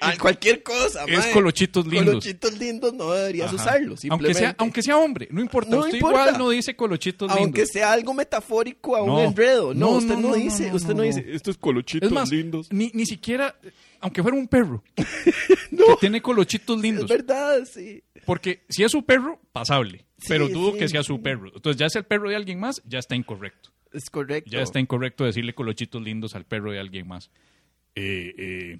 [0.00, 1.32] A cualquier cosa, es mae.
[1.32, 2.06] colochitos lindos.
[2.06, 3.56] Colochitos lindos no deberías Ajá.
[3.56, 4.00] usarlos.
[4.08, 5.70] aunque sea, aunque sea hombre, no importa.
[5.70, 6.20] No usted importa.
[6.28, 7.68] igual no dice colochitos Aunque lindos.
[7.72, 9.20] sea algo metafórico a un No.
[9.22, 9.74] enredo.
[9.74, 11.02] No, No, usted no, no, no, dice, no, no, usted no, no.
[11.02, 12.72] dice, estos colochitos Es más, lindos.
[12.72, 13.54] Ni, ni siquiera,
[14.00, 17.08] aunque fuera un perro, que tiene colochitos Es lindos.
[17.08, 18.02] verdad, sí.
[18.24, 20.06] Porque si es su perro, pasable.
[20.18, 21.50] Sí, pero dudo sí, que sea su perro.
[21.54, 23.70] Entonces ya es el perro de alguien más, ya está incorrecto.
[23.92, 24.50] Es correcto.
[24.50, 27.30] Ya está incorrecto decirle colochitos lindos al perro de alguien más.
[27.96, 28.78] Eh, eh,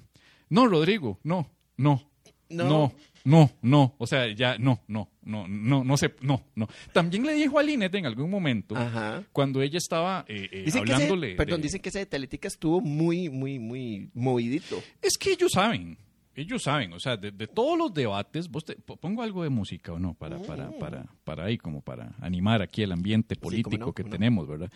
[0.50, 1.48] no, Rodrigo, no,
[1.78, 2.02] no,
[2.50, 2.64] No.
[2.68, 2.92] no,
[3.24, 3.94] no, no.
[3.98, 6.68] O sea, ya, no, no, no, no, no sé, no, no.
[6.92, 9.22] También le dijo a Linet en algún momento, Ajá.
[9.32, 11.28] cuando ella estaba eh, eh, Dicen que hablándole.
[11.28, 14.82] ese, perdón, de- dicen que ese de Teletica estuvo muy, muy, muy movidito.
[15.00, 15.96] Es que ellos saben,
[16.34, 19.50] ellos saben, o sea, de, de todos los debates, vos te, po- pongo algo de
[19.50, 23.76] música o no, para, para, para, para ahí, como para animar aquí el ambiente político
[23.76, 24.10] no, que no.
[24.10, 24.70] tenemos, ¿verdad?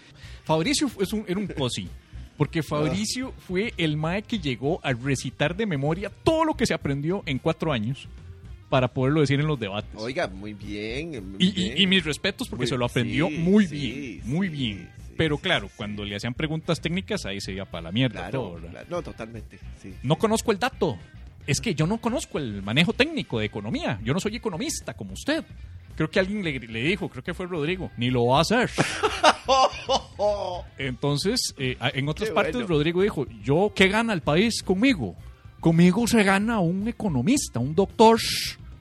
[0.45, 1.89] Fabricio es un, era un cosi,
[2.37, 6.75] porque Fabricio fue el mae que llegó a recitar de memoria todo lo que se
[6.75, 8.09] aprendió en cuatro años
[8.69, 9.91] para poderlo decir en los debates.
[9.95, 11.11] Oiga, muy bien.
[11.33, 11.79] muy Y, y- bien.
[11.79, 14.91] y mis respetos porque Muy- se lo aprendió sí, muy bien, sí, muy bien.
[15.07, 18.43] sí, Pero claro, cuando le hacían preguntas técnicas, ahí se iba para la mierda todo,
[18.43, 18.71] Claro, ¿verdad?
[18.71, 18.87] claro.
[18.91, 19.59] No, totalmente.
[20.03, 20.99] No conozco el dato.
[21.47, 24.01] Es que yo no conozco el manejo técnico de economía.
[24.03, 25.45] Yo no soy economista como usted.
[25.97, 28.71] Creo que alguien le, le dijo, creo que fue Rodrigo, ni lo va a hacer.
[30.79, 32.67] Entonces, eh, en otras partes.
[32.67, 35.15] Rodrigo dijo, yo, ¿qué gana el país conmigo?
[35.61, 38.19] Conmigo se gana un economista, un doctor,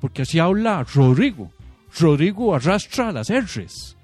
[0.01, 1.51] porque así habla Rodrigo.
[1.99, 3.95] Rodrigo arrastra las R's.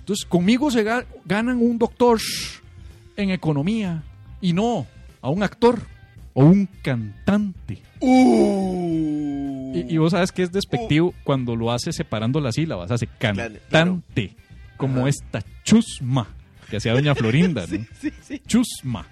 [0.00, 2.18] Entonces, conmigo se ga- ganan un doctor
[3.16, 4.02] en economía
[4.40, 4.86] y no
[5.20, 5.80] a un actor
[6.34, 7.82] o un cantante.
[8.00, 9.72] Uh.
[9.74, 14.34] Y, y vos sabes que es despectivo cuando lo hace separando las sílabas, hace cantante,
[14.76, 15.08] como Ajá.
[15.08, 16.26] esta chusma
[16.70, 17.84] que hacía doña Florinda, ¿no?
[18.00, 18.42] Sí, sí.
[18.46, 19.06] Chusma.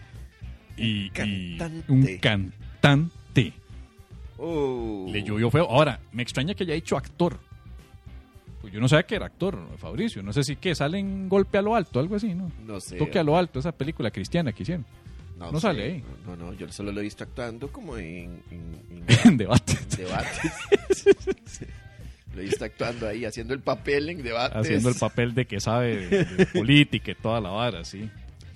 [0.77, 1.93] Y, y Cantante.
[1.93, 3.53] un cantante.
[4.39, 5.11] Uh.
[5.11, 5.65] Le llovió feo.
[5.71, 7.39] Ahora, me extraña que haya dicho actor.
[8.61, 10.23] Pues yo no sabía que era actor, Fabricio.
[10.23, 12.51] No sé si que sale en golpe a lo alto, algo así, ¿no?
[12.67, 12.97] No sé.
[12.97, 14.85] Toque a lo alto, esa película cristiana que hicieron.
[15.39, 16.05] No sale ahí.
[16.27, 19.75] No, no, yo solo lo he visto actuando como en, en- En debate.
[19.91, 20.53] en debates.
[21.47, 21.65] Sí.
[22.35, 24.57] Lo he visto actuando ahí, haciendo el papel en debates.
[24.59, 28.11] Haciendo el papel de que sabe de, de política y toda la vara, sí.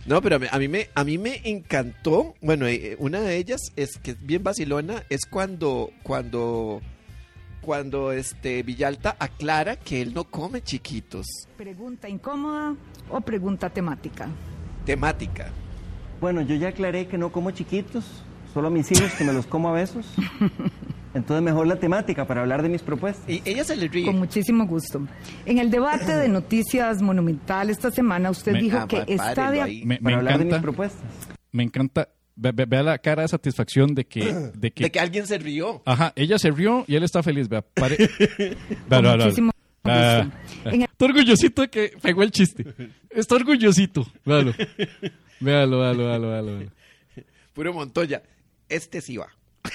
[0.06, 2.34] No, pero a mí, a mí me, a mí me encantó.
[2.42, 6.80] Bueno, eh, una de ellas es que es bien vacilona, es cuando, cuando,
[7.62, 11.26] cuando este Villalta aclara que él no come chiquitos.
[11.56, 12.74] ¿Pregunta incómoda
[13.10, 14.28] o pregunta temática?
[14.84, 15.50] Temática.
[16.20, 18.04] Bueno, yo ya aclaré que no como chiquitos,
[18.52, 20.06] solo a mis hijos que me los como a besos.
[21.14, 23.28] Entonces mejor la temática para hablar de mis propuestas.
[23.28, 24.06] Y ella se le ríe.
[24.06, 25.04] Con muchísimo gusto.
[25.44, 29.82] En el debate de Noticias Monumental esta semana usted Me- dijo Ah, que está de.
[29.84, 31.02] Me, me Para hablar de mis encanta, propuestas.
[31.50, 32.08] me encanta.
[32.36, 35.36] Ve- ve- Vea la cara de satisfacción de que, de que, De que alguien se
[35.38, 35.82] rió.
[35.84, 37.48] Ajá, ella se rió y él está feliz.
[37.48, 37.96] Vea, pare-
[38.38, 38.56] Vea,
[38.88, 39.16] Con vea, vea.
[39.16, 39.50] muchísimo
[39.82, 40.38] Ah, gusto.
[40.64, 40.70] ah.
[40.72, 42.64] El- Está orgullosito de que pegó el chiste.
[43.10, 44.06] Está orgullosito.
[44.24, 44.52] Véalo.
[45.40, 46.72] Véalo, véalo, véalo, véalo.
[47.54, 48.22] Puro Montoya.
[48.68, 49.28] Este sí va.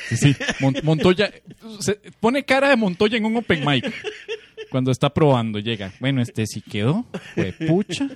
[0.07, 0.35] Sí, sí.
[0.61, 1.31] Mon- Montoya
[1.79, 3.85] se pone cara de Montoya en un open mic
[4.71, 5.59] cuando está probando.
[5.59, 5.91] Llega.
[5.99, 7.05] Bueno, este sí quedó.
[7.35, 8.07] Fue pucha.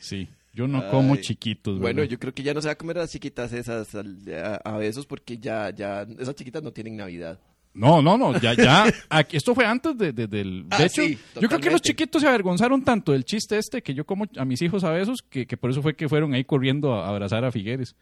[0.00, 0.28] Sí.
[0.54, 1.78] Yo no como Ay, chiquitos.
[1.78, 2.10] Bueno, ¿verdad?
[2.12, 4.54] yo creo que ya no se va a comer a las chiquitas esas al- a,
[4.64, 7.38] a besos porque ya, ya, esas chiquitas no tienen Navidad.
[7.76, 8.92] No, no, no, ya, ya.
[9.10, 10.68] Aquí- esto fue antes de, de- del.
[10.68, 13.82] De Ah, hecho, sí, yo creo que los chiquitos se avergonzaron tanto del chiste este
[13.82, 16.32] que yo como a mis hijos a besos que, que por eso fue que fueron
[16.34, 17.94] ahí corriendo a abrazar a Figueres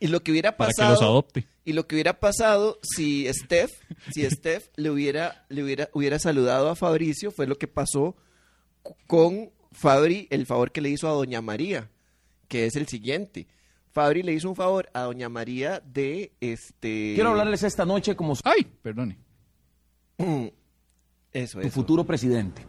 [0.00, 0.92] Y lo que hubiera para que pasado.
[0.94, 1.46] los adopte.
[1.64, 3.70] Y lo que hubiera pasado si Steph,
[4.12, 8.16] si Steph le hubiera, le hubiera, hubiera saludado a Fabricio, fue lo que pasó
[9.06, 11.88] con Fabri, el favor que le hizo a Doña María,
[12.48, 13.46] que es el siguiente.
[13.92, 17.12] Fabri le hizo un favor a Doña María de este.
[17.14, 19.18] Quiero hablarles esta noche como Ay, perdone.
[20.18, 20.46] Mm,
[21.32, 21.70] Eso, su eso.
[21.70, 22.62] futuro presidente.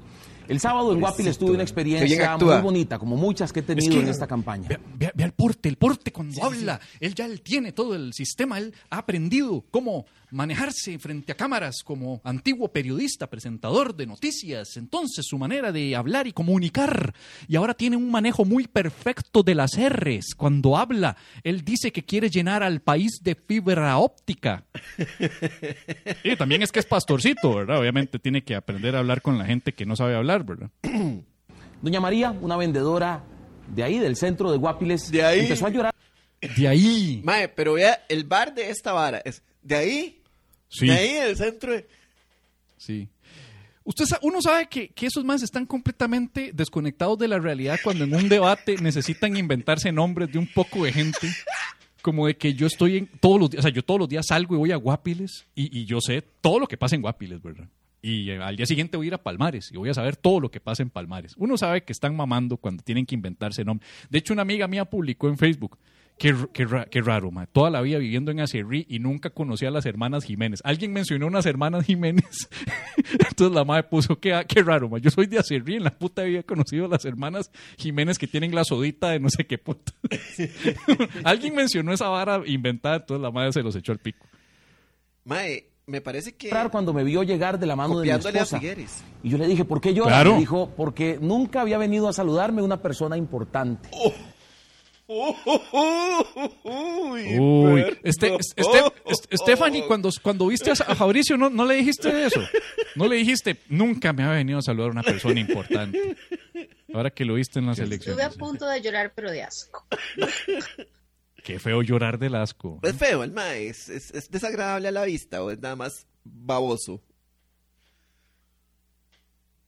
[0.47, 3.93] El sábado en Guapiles tuve una Qué experiencia muy bonita, como muchas que he tenido
[3.95, 4.67] que- en esta campaña.
[4.67, 8.13] Ve, ve- ve al porte, el porte cuando habla, él ya él tiene todo el
[8.13, 14.77] sistema, él ha aprendido cómo manejarse frente a cámaras como antiguo periodista, presentador de noticias,
[14.77, 17.13] entonces su manera de hablar y comunicar,
[17.47, 20.33] y ahora tiene un manejo muy perfecto de las R's.
[20.35, 24.65] Cuando habla, él dice que quiere llenar al país de fibra óptica.
[26.23, 27.79] Y también es que es pastorcito, ¿verdad?
[27.79, 30.69] Obviamente tiene que aprender a hablar con la gente que no sabe hablar, ¿verdad?
[31.81, 33.23] Doña María, una vendedora
[33.67, 35.41] de ahí, del centro de Guapiles, De ahí.
[35.41, 35.93] empezó a llorar.
[36.57, 37.21] De ahí.
[37.23, 40.21] Mae, pero vea, el bar de esta vara es de ahí,
[40.69, 40.87] Sí.
[40.87, 41.87] de ahí el centro de...
[42.77, 43.07] Sí.
[43.85, 48.05] Usted sa- uno sabe que, que esos más están completamente desconectados de la realidad cuando
[48.05, 51.27] en un debate necesitan inventarse nombres de un poco de gente.
[52.01, 54.25] Como de que yo estoy en todos los días, o sea, yo todos los días
[54.27, 57.41] salgo y voy a Guapiles y, y yo sé todo lo que pasa en Guapiles,
[57.41, 57.67] ¿verdad?
[58.03, 60.41] Y eh, al día siguiente voy a ir a Palmares y voy a saber todo
[60.41, 61.33] lo que pasa en Palmares.
[61.37, 63.89] Uno sabe que están mamando cuando tienen que inventarse nombres.
[64.09, 65.79] De hecho, una amiga mía publicó en Facebook
[66.17, 67.47] Qué, qué qué raro, ma.
[67.47, 70.61] Toda la vida viviendo en Acerrí y nunca conocí a las hermanas Jiménez.
[70.63, 72.49] Alguien mencionó unas hermanas Jiménez.
[73.29, 74.99] Entonces la madre puso, qué, qué raro, ma.
[74.99, 78.53] Yo soy de Acerrí, en la puta he conocido a las hermanas Jiménez que tienen
[78.53, 79.91] la sodita de no sé qué puta.
[81.23, 84.25] Alguien mencionó esa vara inventada, entonces la madre se los echó al pico.
[85.25, 86.49] Mae, me parece que...
[86.71, 88.59] cuando me vio llegar de la mano de mi esposa.
[88.59, 89.03] Figueres.
[89.21, 90.09] Y yo le dije, ¿por qué llora?
[90.09, 90.33] Claro.
[90.33, 93.89] Me dijo, porque nunca había venido a saludarme una persona importante.
[96.63, 102.25] Uy, este, este, este- Stephanie, cuando, cuando viste a, a Fabricio, ¿no, ¿no le dijiste
[102.25, 102.41] eso?
[102.95, 106.15] No le dijiste, nunca me ha venido a saludar una persona importante.
[106.93, 108.37] Ahora que lo viste en las Estuve a elecciones.
[108.37, 109.85] punto de llorar, pero de asco.
[111.43, 112.79] Qué feo llorar del asco.
[112.83, 116.07] Es feo el mae, es, es, es desagradable a la vista o es nada más
[116.23, 117.01] baboso.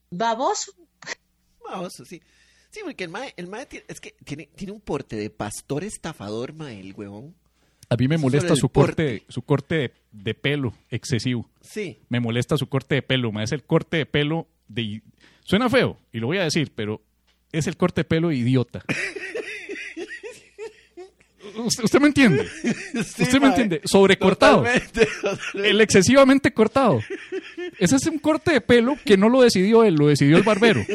[0.10, 0.72] Baboso.
[1.64, 2.22] Baboso, sí.
[2.70, 5.84] Sí, porque el mae, el mae tiene, es que tiene, tiene un porte de pastor
[5.84, 7.36] estafador, mae, el huevón.
[7.90, 11.50] A mí me Eso molesta su corte, su corte de, de pelo excesivo.
[11.62, 12.00] Sí.
[12.10, 13.32] Me molesta su corte de pelo.
[13.32, 13.44] ma.
[13.44, 15.02] Es el corte de pelo de...
[15.44, 17.02] Suena feo, y lo voy a decir, pero
[17.52, 18.84] es el corte de pelo idiota.
[21.58, 22.48] ¿Usted, usted me entiende?
[22.94, 23.82] ¿Usted me entiende?
[23.86, 24.64] Sobrecortado.
[24.64, 25.70] Totalmente, totalmente.
[25.70, 27.02] El excesivamente cortado.
[27.80, 30.86] Ese es un corte de pelo que no lo decidió él, lo decidió el barbero.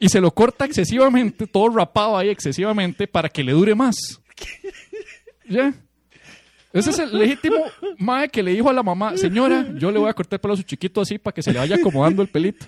[0.00, 3.96] Y se lo corta excesivamente, todo rapado ahí excesivamente para que le dure más.
[5.48, 5.74] ¿Ya?
[6.72, 7.64] Ese es el legítimo
[7.98, 10.54] mae que le dijo a la mamá, señora, yo le voy a cortar el pelo
[10.54, 12.66] a su chiquito así para que se le vaya acomodando el pelito.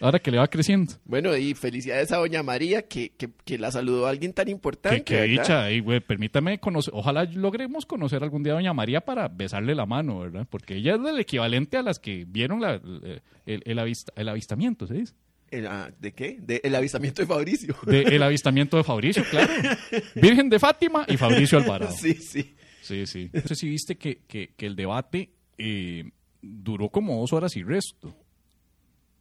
[0.00, 0.94] Ahora que le va creciendo.
[1.04, 5.02] Bueno, y felicidades a doña María que, que, que la saludó a alguien tan importante.
[5.04, 9.28] Que, dicha, ahí, güey, permítame conocer, ojalá logremos conocer algún día a Doña María para
[9.28, 10.46] besarle la mano, ¿verdad?
[10.48, 12.80] Porque ella es el equivalente a las que vieron la-
[13.46, 15.14] el, el avista- el avistamiento, ¿se dice?
[15.50, 16.38] El, ah, ¿De qué?
[16.40, 17.76] De, el avistamiento de Fabricio.
[17.86, 19.52] De- el avistamiento de Fabricio, claro.
[20.14, 21.92] Virgen de Fátima y Fabricio Alvarado.
[21.92, 22.54] Sí, sí.
[22.82, 23.30] Sí, sí.
[23.32, 26.04] No sé si viste que, que- que el debate eh,
[26.40, 28.16] duró como dos horas y resto.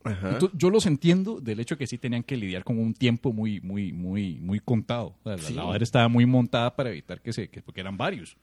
[0.06, 3.60] Entonces, yo los entiendo del hecho que sí tenían que lidiar con un tiempo muy,
[3.62, 5.16] muy, muy, muy contado.
[5.24, 5.54] O sea, la, Sí.
[5.54, 8.38] la vara estaba muy montada para evitar que se, que, porque eran varios.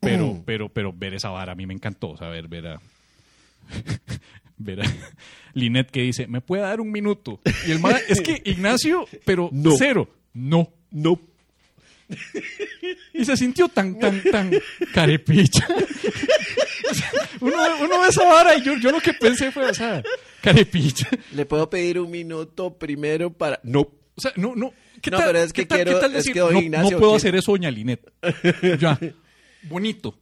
[0.00, 2.80] Pero, pero, pero ver esa vara a mí me encantó, o sea, ver, ver a,
[4.58, 4.84] ver a
[5.54, 7.40] Linet que dice, ¿me puede dar un minuto?
[7.66, 11.20] Y el ma- es que Ignacio, pero cero, no, no.
[13.12, 14.52] Y se sintió tan, tan, tan
[14.94, 15.66] carepicha.
[17.40, 20.02] Uno ve esa vara y yo, yo lo que pensé fue, o sea,
[21.34, 23.60] ¿Le puedo pedir un minuto primero para...?
[23.62, 23.80] No.
[23.80, 24.72] O sea, no, no.
[25.02, 26.54] ¿Qué No, tal- pero es qué que tal- qué quiero- tal es decir, que don
[26.54, 28.00] no, Ignacio no puedo hacer eso, doña Linet.
[28.80, 28.98] Ya.
[29.64, 30.18] Bonito.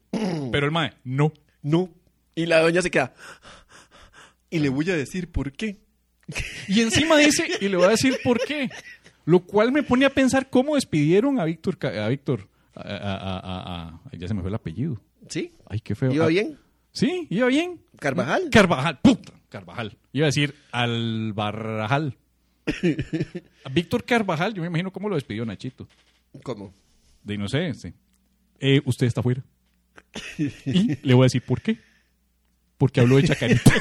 [0.51, 1.33] Pero el mae, no.
[1.63, 1.89] No.
[2.35, 3.15] Y la doña se queda...
[4.51, 5.79] Y le voy a decir por qué.
[6.69, 8.71] Y encima dice, y le voy a decir por qué.
[9.25, 13.39] Lo cual me pone a pensar cómo despidieron a Víctor, a Víctor, a, a- a-
[13.39, 15.01] a- a- ya se me fue el apellido.
[15.29, 15.53] ¿Sí?
[15.67, 16.13] Ay, qué feo.
[16.13, 16.59] ¿Iba Ah, bien?
[16.93, 17.81] Sí, iba bien.
[17.99, 18.49] ¿Carvajal?
[18.51, 19.97] Carvajal, puta, Carvajal.
[20.13, 22.17] Iba a decir Albarrajal.
[23.65, 25.87] A Víctor Carvajal, yo me imagino cómo lo despidió Nachito.
[26.43, 26.75] ¿Cómo?
[27.23, 27.93] De no sé, sí.
[28.59, 29.45] Eh, usted está fuera.
[30.67, 31.79] Y le voy a decir por qué.
[32.79, 33.73] Porque habló de Chacarita.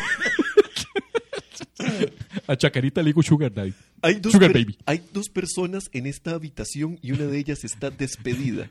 [2.47, 3.73] a Chacarita le digo Sugar Daddy.
[4.03, 4.77] Hay dos, Sugar Baby.
[4.85, 8.69] hay dos personas en esta habitación y una de ellas está despedida.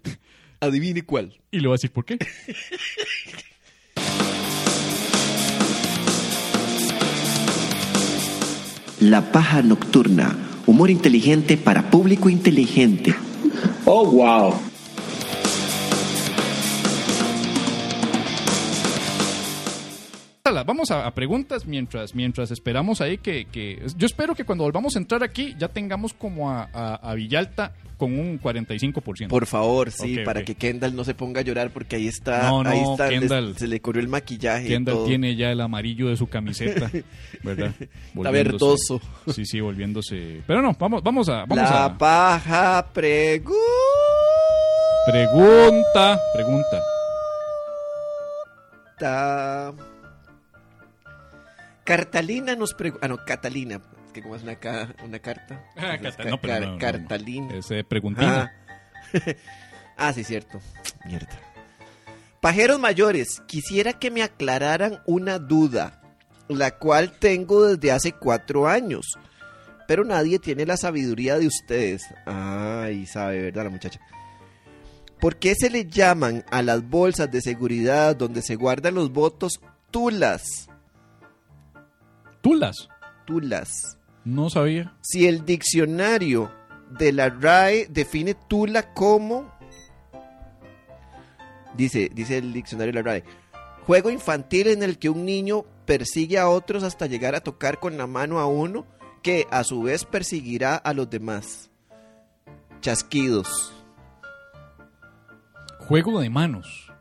[0.61, 1.37] Adivine cuál.
[1.51, 2.17] Y le voy a decir por qué.
[9.03, 10.37] La paja nocturna.
[10.65, 13.13] Humor inteligente para público inteligente.
[13.85, 14.55] Oh, wow.
[20.53, 24.45] A la, vamos a, a preguntas mientras, mientras esperamos ahí que, que- Yo espero que
[24.45, 29.29] cuando volvamos a entrar aquí ya tengamos como a, a- a Villalta con un 45%.
[29.29, 32.65] Por favor, sí, para que Kendall no se ponga a llorar porque ahí está, No,
[32.65, 33.57] no, ahí está, les- Kendall.
[33.57, 34.65] se le corrió el maquillaje.
[34.67, 35.07] y Kendall todo.
[35.07, 36.91] tiene ya el amarillo de su camiseta,
[37.45, 37.73] ¿verdad?
[38.15, 39.01] Está verdoso.
[39.33, 40.43] Sí, sí, volviéndose.
[40.47, 43.57] Pero no, vamos, vamos a, vamos La a paja pregunta.
[45.07, 46.83] pregunta, pregunta.
[51.97, 53.05] Cartalina nos pregunta.
[53.05, 53.81] Ah, no, Catalina.
[54.07, 55.65] Es que como es una, ca- una carta.
[55.77, 56.79] Ah, Cata- ca- no, pero no, no.
[56.79, 57.55] Cartalina.
[57.57, 58.53] Es eh, preguntina.
[59.15, 59.19] Ah.
[59.97, 60.61] ah, sí, cierto.
[61.05, 61.29] Mierda.
[62.41, 66.01] Pajeros mayores, quisiera que me aclararan una duda,
[66.49, 69.07] la cual tengo desde hace cuatro años,
[69.87, 72.03] pero nadie tiene la sabiduría de ustedes.
[72.27, 74.01] Ay, sabe, ¿verdad, la muchacha?
[75.21, 79.61] ¿Por qué se le llaman a las bolsas de seguridad donde se guardan los votos
[79.93, 80.69] tulas?
[82.43, 82.89] ¿Tulas?
[83.25, 83.99] Tulas.
[84.25, 84.95] No sabía.
[85.01, 86.53] Si el diccionario
[86.91, 89.51] de la RAE define tula como
[91.75, 93.25] dice dice el diccionario de la RAE
[93.87, 97.97] juego infantil en el que un niño persigue a otros hasta llegar a tocar con
[97.97, 98.87] la mano a uno
[99.23, 101.71] que a su vez perseguirá a los demás.
[102.81, 103.73] Chasquidos.
[105.79, 106.93] Juego de manos.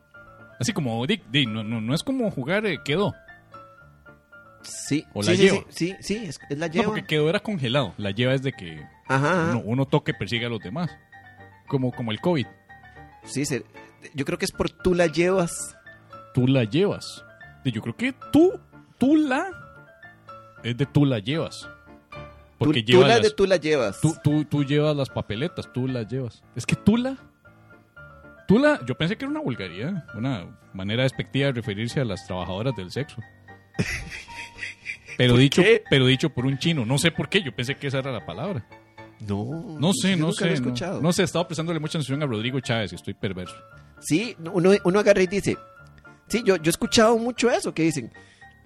[0.59, 1.03] Así como,
[1.47, 3.13] no, no, no es como jugar eh, quedó.
[4.63, 5.05] Sí.
[5.13, 5.57] O sí, la sí, lleva.
[5.69, 6.85] sí, sí, sí, es, es la No, lleva.
[6.87, 7.93] porque quedó era congelado.
[7.97, 9.51] La lleva es de que Ajá, ajá.
[9.51, 10.89] uno, uno toque persigue a los demás.
[11.67, 12.45] Como, como el COVID.
[13.23, 13.65] Sí, se-
[14.13, 15.75] yo creo que es por tú la llevas.
[16.33, 17.23] Tú la llevas.
[17.65, 18.59] Yo creo que tú,
[18.97, 19.47] tú la
[20.63, 21.67] es de tú la llevas.
[22.57, 24.01] Porque tú, lleva tú la las- de tú la llevas.
[24.01, 26.43] Tú, tú, tú llevas las papeletas, tú las llevas.
[26.55, 27.17] Es que Tula.
[28.47, 32.75] Tula, yo pensé que era una vulgaridad, una manera despectiva de referirse a las trabajadoras
[32.75, 33.17] del sexo.
[35.21, 37.99] Pero dicho, pero dicho por un chino, no sé por qué, yo pensé que esa
[37.99, 38.65] era la palabra.
[39.27, 40.59] No, No sé, no he sé.
[40.61, 43.55] No, no sé, estaba prestándole mucha atención a Rodrigo Chávez estoy perverso.
[43.99, 45.57] Sí, uno, uno agarra y dice,
[46.27, 48.11] sí, yo, yo he escuchado mucho eso, que dicen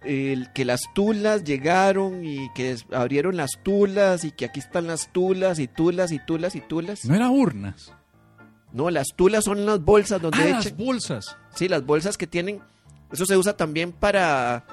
[0.03, 5.11] el- que las tulas llegaron y que abrieron las tulas y que aquí están las
[5.11, 7.03] tulas y tulas y tulas y tulas.
[7.05, 7.91] No era urnas.
[8.71, 10.63] No, las tulas son las bolsas donde Ah, echan.
[10.63, 11.37] las bolsas.
[11.55, 12.61] Sí, las bolsas que tienen,
[13.11, 14.65] eso se usa también para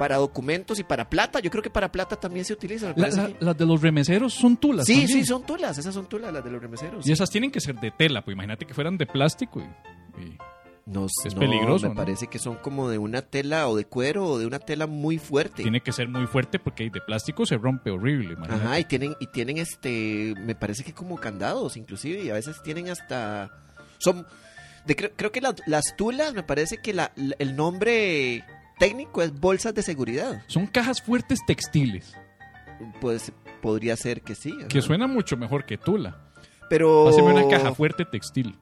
[0.00, 1.40] para documentos y para plata.
[1.40, 2.86] Yo creo que para plata también se utiliza.
[2.88, 4.86] me La- parece la- que- las de los remeseros son tulas.
[4.86, 5.18] Sí, también.
[5.18, 7.06] sí, son tulas, esas son tulas, las de los remeseros.
[7.06, 9.60] Y esas tienen que ser de tela, pues imagínate que fueran de plástico.
[9.60, 10.38] y- y
[10.86, 11.86] No, es no, peligroso.
[11.88, 12.00] Me ¿no?
[12.00, 15.18] parece que son como de una tela o de cuero o de una tela muy
[15.18, 15.62] fuerte.
[15.62, 18.32] Tiene que ser muy fuerte porque de plástico se rompe horrible.
[18.32, 18.64] imagínate.
[18.64, 22.62] Ajá, y tienen, y tienen este, me parece que como candados inclusive, y a veces
[22.62, 23.50] tienen hasta,
[23.98, 24.26] son,
[24.86, 28.42] de, creo, creo que las, las tulas, me parece que la, la- el nombre
[28.80, 30.42] técnico es bolsas de seguridad.
[30.48, 32.16] Son cajas fuertes textiles.
[33.00, 34.52] Pues podría ser que sí.
[34.68, 36.16] Que suena mucho mejor que tula.
[36.68, 37.08] Pero...
[37.08, 38.58] Haceme una caja fuerte textil.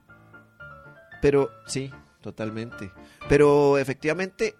[1.23, 1.91] Pero, sí,
[2.21, 2.91] totalmente.
[3.29, 4.57] Pero efectivamente,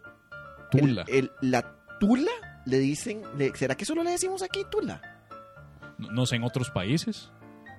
[0.73, 1.05] el- Tula.
[1.09, 2.31] el- la tula
[2.67, 5.01] le dicen, le- ¿será que solo le decimos aquí tula?
[5.99, 7.31] No, no sé, en otros países.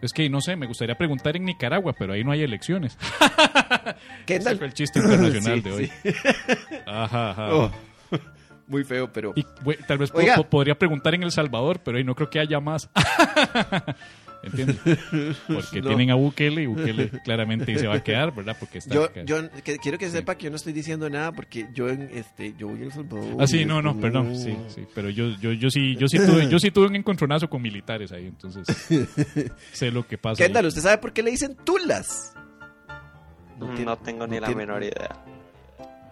[0.01, 2.97] Es que no sé, me gustaría preguntar en Nicaragua, pero ahí no hay elecciones.
[4.27, 5.91] Ese fue el chiste internacional Sí, de hoy.
[6.03, 6.09] sí.
[6.85, 7.53] Ajá, ajá.
[7.55, 7.71] Oh,
[8.67, 9.33] muy feo, pero...
[9.35, 9.43] Y
[9.87, 10.37] tal vez Oiga.
[10.43, 12.89] podría preguntar en El Salvador, pero ahí no creo que haya más.
[14.41, 14.77] ¿Entiendes?
[15.47, 15.87] Porque No.
[15.89, 18.55] tienen a Bukele y Bukele claramente se va a quedar, ¿verdad?
[18.57, 19.23] Porque está Yo, acá.
[19.25, 22.53] yo que- quiero que sepa que yo no estoy diciendo nada porque yo en este
[22.57, 23.35] yo voy a El Salvador.
[23.39, 26.47] Ah, sí, no, no, perdón, sí, sí, pero yo, yo, yo sí, yo sí tuve,
[26.47, 28.65] yo sí tuve un encontronazo con militares ahí, entonces
[29.73, 30.41] sé lo que pasa.
[30.41, 30.47] ahí.
[30.47, 32.33] Kendall, ¿usted sabe por qué le dicen tulas?
[33.59, 35.21] No, tengo ni no la tiene- menor idea.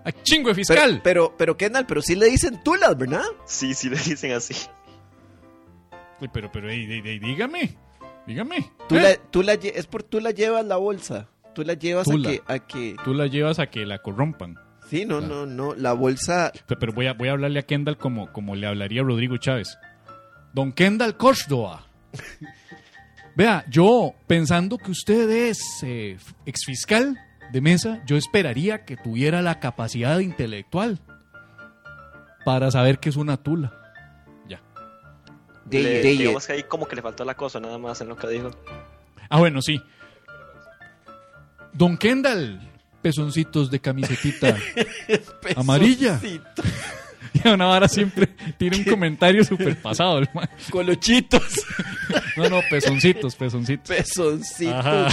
[0.04, 1.00] ¡Ah, chingo de fiscal!
[1.04, 3.24] Pero, pero, pero Kendall, pero sí le dicen tulas, ¿verdad?
[3.46, 4.54] Sí, sí le dicen así.
[6.20, 7.78] Uy, pero, pero, ey, ey, ey, dígame,
[8.28, 8.72] dígame.
[8.90, 9.02] Tú ¿Eh?
[9.02, 11.28] la, tú la lle- es por tú la llevas la bolsa.
[11.56, 12.96] Tú la llevas a que, a que.
[13.04, 14.60] Tú la llevas a que la corrompan.
[14.90, 15.74] Sí, no, no, no.
[15.74, 16.52] La bolsa.
[16.68, 19.38] Pe- Pero voy a, voy a hablarle a Kendall como, como le hablaría a Rodrigo
[19.38, 19.78] Chávez.
[20.54, 21.86] Don Kendall Córdoba.
[23.36, 27.18] Vea, yo pensando que usted es eh, exfiscal
[27.52, 31.00] de mesa, yo esperaría que tuviera la capacidad intelectual
[32.46, 33.74] para saber que es una tula.
[35.70, 38.07] De, Le- de- digamos que ahí como que le faltó la cosa nada más en
[38.09, 38.51] lo que dijo.
[39.30, 39.82] Ah, bueno, sí.
[41.74, 42.59] Don Kendall,
[43.01, 44.55] pezoncitos de camisetita
[45.55, 46.20] amarilla.
[47.43, 50.18] Y a una vara siempre tiene un comentario súper pasado.
[50.20, 50.49] el man.
[50.72, 51.43] Colochitos.
[52.36, 53.88] No, no, pezoncitos, pezoncitos.
[53.95, 54.74] Pezoncitos.
[54.74, 55.09] Ajá.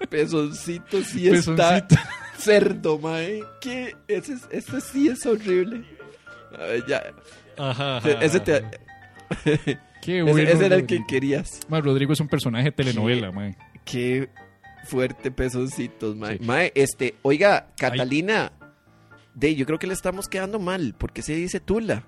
[0.00, 0.08] ¿no?
[0.08, 1.86] Pezoncitos sí está.
[1.86, 1.96] Pezoncito.
[2.38, 3.44] cerdo, mae.
[3.60, 3.94] ¿Qué?
[4.08, 5.84] Ese, es- ese sí es horrible.
[6.58, 7.02] A ver, ya.
[7.58, 8.64] Ajá, Ese- Ese te...
[10.02, 11.60] Qué bueno, ese era el que querías.
[11.68, 13.56] Ma, Rodrigo es un personaje de telenovela, mae.
[13.84, 14.30] Qué
[14.84, 16.38] fuerte pezoncitos, mae.
[16.40, 18.52] Mae, este, oiga, Catalina.
[19.34, 20.94] De, yo creo que le estamos quedando mal.
[20.98, 22.04] ¿Por qué se dice Tula?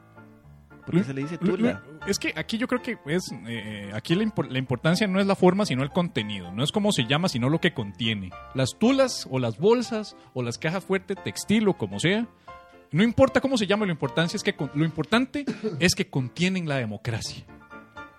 [0.84, 1.82] ¿Por qué se le dice Tula?
[2.06, 5.26] Es que aquí yo creo que es eh, aquí la, impor- la importancia no es
[5.26, 8.30] la forma sino el contenido, no es cómo se llama sino lo que contiene.
[8.54, 12.26] Las tulas o las bolsas o las cajas fuertes textil o como sea,
[12.94, 15.44] no importa cómo se llama, lo importante es que lo importante
[15.80, 17.44] es que contienen la democracia.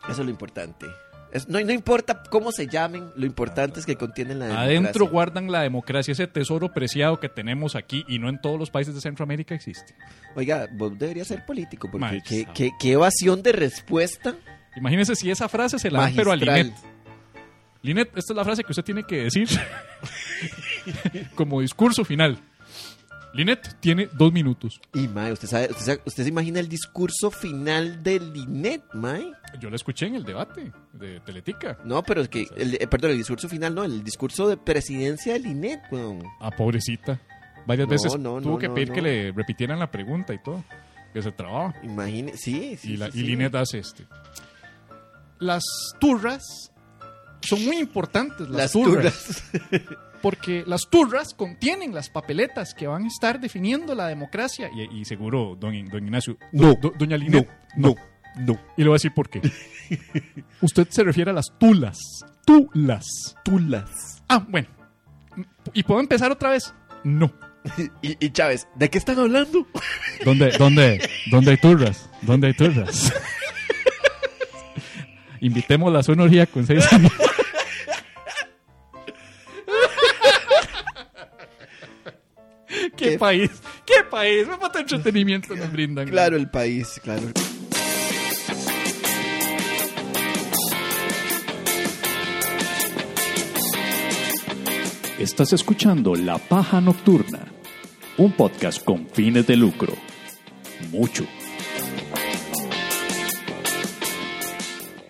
[0.10, 0.86] Eso es lo importante.
[1.32, 4.78] Es- no, no importa cómo se llamen, lo importante es que contienen la democracia.
[4.80, 8.70] Adentro guardan la democracia, ese tesoro preciado que tenemos aquí y no en todos los
[8.70, 9.96] países de Centroamérica existe.
[10.36, 12.54] Oiga, vos deberías ser político, porque qué, sabe.
[12.54, 14.36] qué- qué evasión de respuesta.
[14.76, 16.36] Imagínese si esa frase se la dan pero a.
[16.36, 16.74] Linet.
[17.82, 19.48] Linet, esta es la frase que usted tiene que decir
[21.36, 22.38] como discurso final.
[23.36, 24.80] Linet tiene dos minutos.
[24.94, 29.32] Y, mae, ¿usted, sabe, usted, sabe- usted se imagina el discurso final de Linet, mae?
[29.60, 31.78] Yo lo escuché en el debate de Teletica.
[31.84, 35.34] No, pero es que, el, eh, perdón, el discurso final no, el discurso de presidencia
[35.34, 36.24] de Linet, weón.
[36.40, 37.20] Ah, pobrecita.
[37.68, 40.64] Varias No, veces no, tuvo no, que pedir que le repitieran la pregunta y todo.
[41.14, 41.74] Que se trababa.
[41.84, 42.94] Imagine, sí, sí.
[42.94, 43.28] y, la, sí, y sí.
[43.28, 44.06] Linet hace este.
[45.40, 45.64] Las
[46.00, 46.72] turras
[47.42, 49.44] son muy importantes, las, Las turras.
[50.26, 54.72] Porque las turras contienen las papeletas que van a estar definiendo la democracia.
[54.74, 56.40] Y, y seguro, don, Ignacio.
[56.52, 57.48] No, do- doña Linet.
[57.78, 57.94] no,
[58.36, 58.60] no.
[58.76, 59.40] Y le voy a decir por qué.
[60.62, 62.00] Usted se refiere a las tulas.
[62.44, 63.06] Tulas.
[63.44, 64.24] Tulas.
[64.28, 64.68] Ah, bueno.
[65.74, 66.74] ¿Y puedo empezar otra vez?
[67.04, 67.32] No.
[68.02, 69.68] Y, y Chávez, ¿de qué están hablando?
[70.24, 72.10] ¿Dónde, dónde, dónde hay turras?
[72.24, 73.14] ¿Dónde hay turras?
[75.40, 77.12] Invitémosla a su orgía con seis años.
[83.26, 83.50] País?
[83.86, 84.48] ¿Qué país?
[84.48, 86.08] ¿Qué falta de entretenimiento nos brindan?
[86.08, 87.24] Claro, el país, claro.
[95.18, 97.40] Estás escuchando La Paja Nocturna,
[98.18, 99.94] un podcast con fines de lucro.
[100.92, 101.26] Mucho.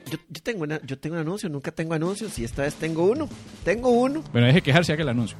[0.09, 3.03] Yo, yo tengo una, yo tengo un anuncio, nunca tengo anuncios y esta vez tengo
[3.03, 3.27] uno.
[3.65, 4.23] Tengo uno.
[4.31, 5.37] Bueno, deje quejarse, haga el anuncio.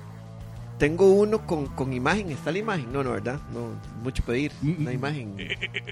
[0.78, 2.32] Tengo uno con, con imagen.
[2.32, 2.92] ¿Está la imagen?
[2.92, 3.40] No, no, ¿verdad?
[3.54, 3.70] No,
[4.04, 4.52] mucho pedir.
[4.62, 5.36] Una imagen.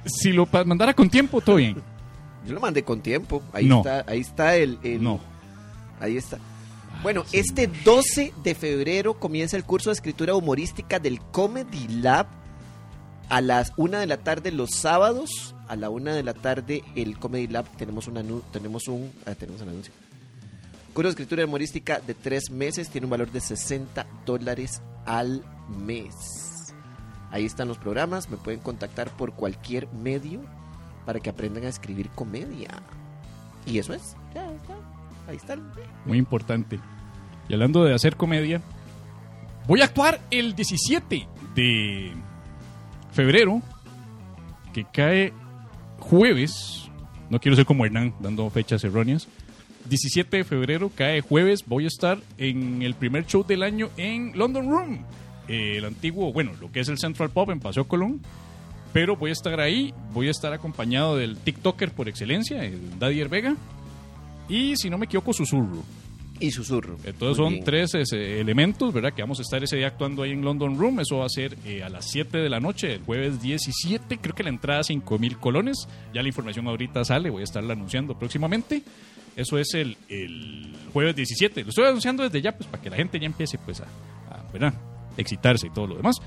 [0.05, 1.75] Si lo mandara con tiempo, todo bien.
[2.45, 3.41] Yo lo mandé con tiempo.
[3.53, 3.77] Ahí No.
[3.77, 5.19] está, ahí está el, el- No.
[6.01, 6.37] Ahí está.
[7.01, 12.27] Bueno, este 12 de febrero comienza el curso de escritura humorística del Comedy Lab
[13.29, 15.55] a las 1 de la tarde los sábados.
[15.69, 19.61] A la 1 de la tarde el Comedy Lab tenemos un tenemos un ah, tenemos
[19.61, 19.93] un anuncio.
[20.93, 26.71] Curso de escritura humorística de tres meses tiene un valor de 60 dólares al mes.
[27.31, 30.41] Ahí están los programas, me pueden contactar por cualquier medio
[31.07, 32.69] para que aprendan a escribir comedia.
[33.65, 34.75] Y eso es, ya está,
[35.27, 35.71] ahí están.
[36.05, 36.79] Muy importante.
[37.49, 38.61] Y hablando de hacer comedia,
[39.67, 42.13] voy a actuar el 17 de
[43.13, 43.63] febrero,
[44.73, 45.33] que cae
[45.99, 46.87] jueves.
[47.31, 49.27] No quiero ser como Hernán, dando fechas erróneas.
[49.89, 54.37] 17 de febrero, cae jueves, voy a estar en el primer show del año en
[54.37, 55.05] London Room.
[55.47, 58.21] Eh, el antiguo, bueno, lo que es el Central Pop en Paseo Colón.
[58.93, 63.23] Pero voy a estar ahí, voy a estar acompañado del TikToker por excelencia, el Daddy
[63.23, 63.55] Vega.
[64.47, 65.83] Y si no me equivoco, Susurro.
[66.39, 66.97] Y Susurro.
[67.03, 67.63] Entonces Muy son bien.
[67.63, 69.13] tres ese, elementos, ¿verdad?
[69.13, 70.99] Que vamos a estar ese día actuando ahí en London Room.
[70.99, 74.19] Eso va a ser eh, a las 7 de la noche, el jueves 17.
[74.19, 75.87] Creo que la entrada es 5 mil colones.
[76.13, 78.83] Ya la información ahorita sale, voy a estarla anunciando próximamente.
[79.35, 81.63] Eso es el, el jueves 17.
[81.63, 83.85] Lo estoy anunciando desde ya, pues para que la gente ya empiece, pues, a,
[84.29, 84.73] a, ¿verdad?
[85.17, 86.17] excitarse y todo lo demás.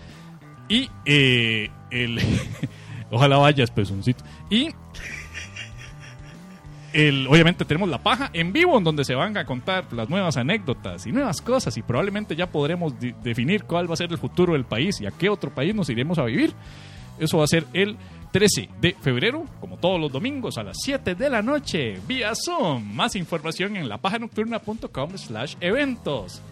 [0.68, 2.20] Y eh, el.
[3.10, 4.24] Ojalá vayas, pezoncito.
[4.50, 4.68] Y
[6.92, 10.36] el, obviamente tenemos la paja en vivo en donde se van a contar las nuevas
[10.36, 14.54] anécdotas y nuevas cosas y probablemente ya podremos definir cuál va a ser el futuro
[14.54, 16.52] del país y a qué otro país nos iremos a vivir.
[17.18, 17.96] Eso va a ser el
[18.36, 22.84] 13 de febrero, como todos los domingos a las 7 de la noche, vía Zoom.
[22.94, 26.42] Más información en lapajanocturna.com slash eventos.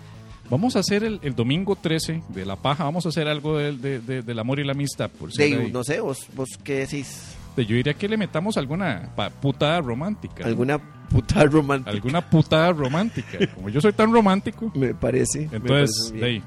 [0.49, 3.83] Vamos a hacer el, el domingo 13 de La Paja, vamos a hacer algo del,
[3.83, 5.11] de- de- del amor y la amistad.
[5.11, 7.37] Por De- no sé, vos, vos qué decís.
[7.55, 9.11] Yo diría que le metamos alguna
[9.43, 10.47] putada romántica.
[10.47, 10.79] Alguna
[11.11, 11.91] putada romántica.
[11.91, 13.39] Alguna putada romántica.
[13.55, 14.73] Como yo soy tan romántico.
[14.75, 15.49] Me parece.
[15.51, 16.43] me Entonces, parece de ahí,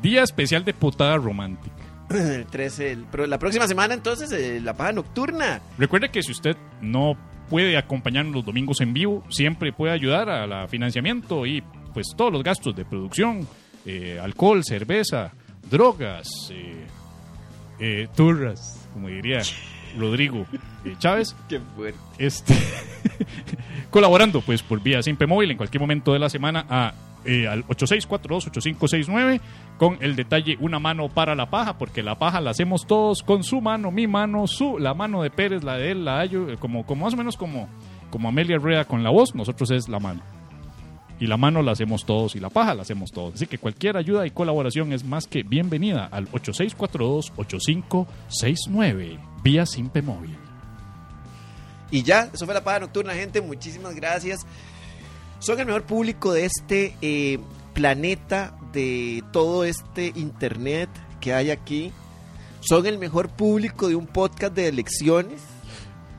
[0.00, 1.74] día especial de putada romántica.
[2.10, 5.60] El 13, el- pero la próxima semana entonces eh, la paja nocturna.
[5.78, 7.16] Recuerde que si usted no
[7.50, 11.62] puede acompañarnos los domingos en vivo, siempre puede ayudar a la financiamiento y
[11.94, 13.46] pues todos los gastos de producción,
[13.86, 15.32] eh, alcohol, cerveza,
[15.70, 16.86] drogas, eh,
[17.80, 19.38] eh, turras, como diría
[19.98, 20.46] Rodrigo
[20.98, 21.34] Chávez.
[21.48, 21.98] Qué fuerte.
[22.18, 22.54] Este,
[23.90, 26.92] colaborando pues por vía Simpe Móvil en cualquier momento de la semana a,
[27.28, 29.40] eh, al 8642-8569
[29.76, 33.44] con el detalle una mano para la paja, porque la paja la hacemos todos con
[33.44, 36.56] su mano, mi mano, su, la mano de Pérez, la de él, la de eh,
[36.58, 37.68] como, como más o menos como,
[38.10, 40.22] como Amelia Rueda con la voz, nosotros es la mano.
[41.20, 43.34] Y la mano la hacemos todos y la paja la hacemos todos.
[43.34, 50.34] Así que cualquier ayuda y colaboración es más que bienvenida al 8642-8569 vía Simpe Móvil.
[51.90, 53.42] Y ya, eso fue la paga nocturna, gente.
[53.42, 54.46] Muchísimas gracias.
[55.40, 57.38] Son el mejor público de este eh,
[57.72, 61.92] planeta, de todo este internet que hay aquí.
[62.60, 65.40] Son el mejor público de un podcast de elecciones.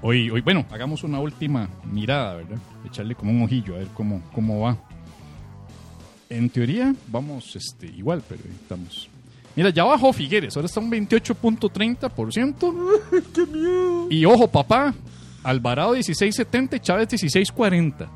[0.02, 2.60] Hoy, hoy, bueno, hagamos una última mirada, ¿verdad?
[2.86, 4.78] Echarle como un ojillo a ver cómo, cómo va.
[6.30, 9.10] En teoría, vamos este, igual, pero ahí estamos.
[9.56, 13.02] Mira, ya bajó Figueres, ahora está un 28.30%.
[13.34, 14.08] ¡Qué miedo!
[14.10, 14.94] Y ojo, papá,
[15.44, 18.08] Alvarado 16.70 y Chávez 16.40.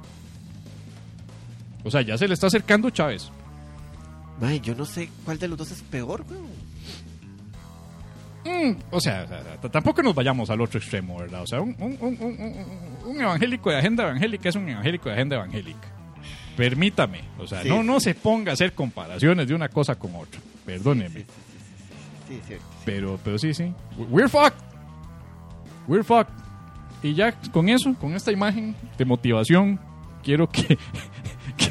[1.83, 3.29] O sea, ya se le está acercando Chávez.
[4.41, 6.63] Ay, yo no sé cuál de los dos es peor, weón.
[8.45, 9.27] Mm, o sea, o
[9.61, 11.43] sea, tampoco nos vayamos al otro extremo, ¿verdad?
[11.43, 12.65] O sea, un, un- un-
[13.05, 15.87] un- evangélico de agenda evangélica es un evangélico de agenda evangélica.
[16.57, 17.87] Permítame, o sea, Sí, no, sí.
[17.87, 20.41] no se ponga a hacer comparaciones de una cosa con otra.
[20.65, 21.21] Perdóneme.
[22.27, 22.65] Sí, cierto.
[22.85, 23.73] Pero, pero sí, sí.
[24.09, 24.59] We're fucked.
[25.87, 26.33] We're fucked.
[27.01, 29.79] Y ya con eso, con esta imagen de motivación,
[30.21, 30.77] quiero que,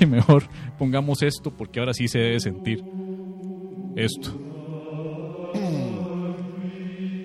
[0.07, 0.45] mejor
[0.79, 2.85] pongamos esto porque ahora sí se debe sentir
[3.97, 4.39] esto.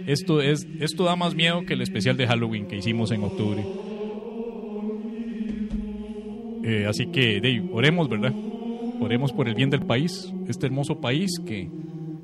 [0.05, 3.61] Esto, es, esto da más miedo que el especial de Halloween que hicimos en octubre.
[6.63, 8.34] Eh, así que, Dave, oremos, ¿verdad?
[9.01, 11.69] Oremos por el bien del país, este hermoso país que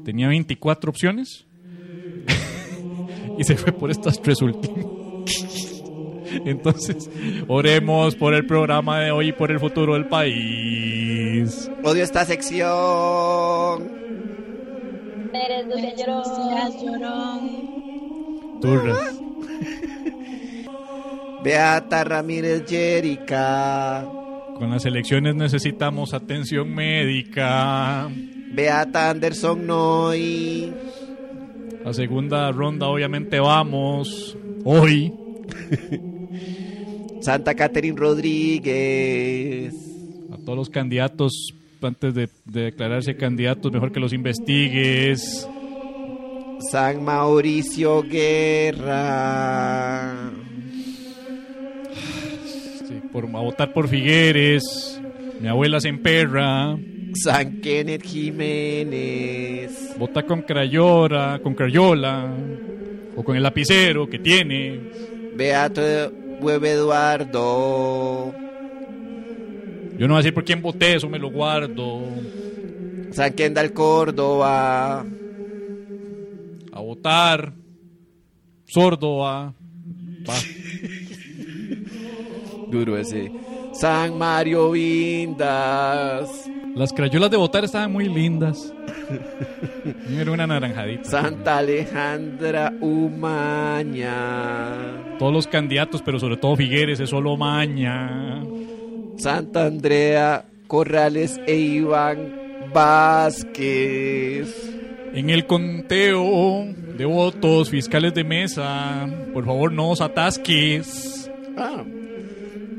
[0.06, 1.45] tenía 24 opciones
[3.38, 4.93] y se fue por estas tres últimas.
[6.46, 7.10] Entonces,
[7.48, 11.70] oremos por el programa de hoy y por el futuro del país.
[11.84, 13.92] Odio esta sección.
[15.34, 15.96] Eres dulce
[16.86, 18.60] llorón.
[18.62, 19.20] Turras.
[21.44, 24.06] Beata Ramírez Jerica.
[24.58, 28.10] Con las elecciones necesitamos atención médica.
[28.54, 30.74] Beata Anderson Noy.
[31.84, 35.12] La segunda ronda obviamente vamos hoy.
[37.24, 39.74] Santa Catherine Rodríguez.
[40.32, 45.48] A todos los candidatos, antes de, de declararse candidatos, mejor que los investigues.
[46.70, 49.12] San Mauricio Guerra.
[52.88, 55.00] Sí, por, a votar por Figueres.
[55.40, 56.78] Mi abuela se emperra.
[57.14, 59.96] San Kenneth Jiménez.
[59.98, 62.36] Vota con Crayola, con Crayola.
[63.16, 64.80] O con el lapicero que tiene.
[65.36, 66.12] Beato
[66.42, 68.34] Hueve Eduardo.
[69.98, 72.02] Yo no voy a decir por quién voté, eso me lo guardo.
[73.12, 75.06] San Kendall Córdoba.
[76.72, 77.54] A votar.
[78.66, 79.54] Sordo va.
[80.28, 80.34] Va.
[82.72, 83.32] Duro ese.
[83.74, 86.50] San Mario Vindas.
[86.76, 88.74] Las crayolas de votar estaban muy lindas.
[90.10, 91.08] Era una naranjadita.
[91.08, 94.14] Santa Alejandra Umaña.
[95.20, 98.43] Todos los candidatos, pero sobre todo Figueres, es solo maña.
[99.18, 104.72] Santa Andrea Corrales e Iván Vázquez.
[105.14, 106.66] En el conteo
[106.97, 111.30] de votos, fiscales de mesa, por favor no os atasques.
[111.55, 111.84] Ah.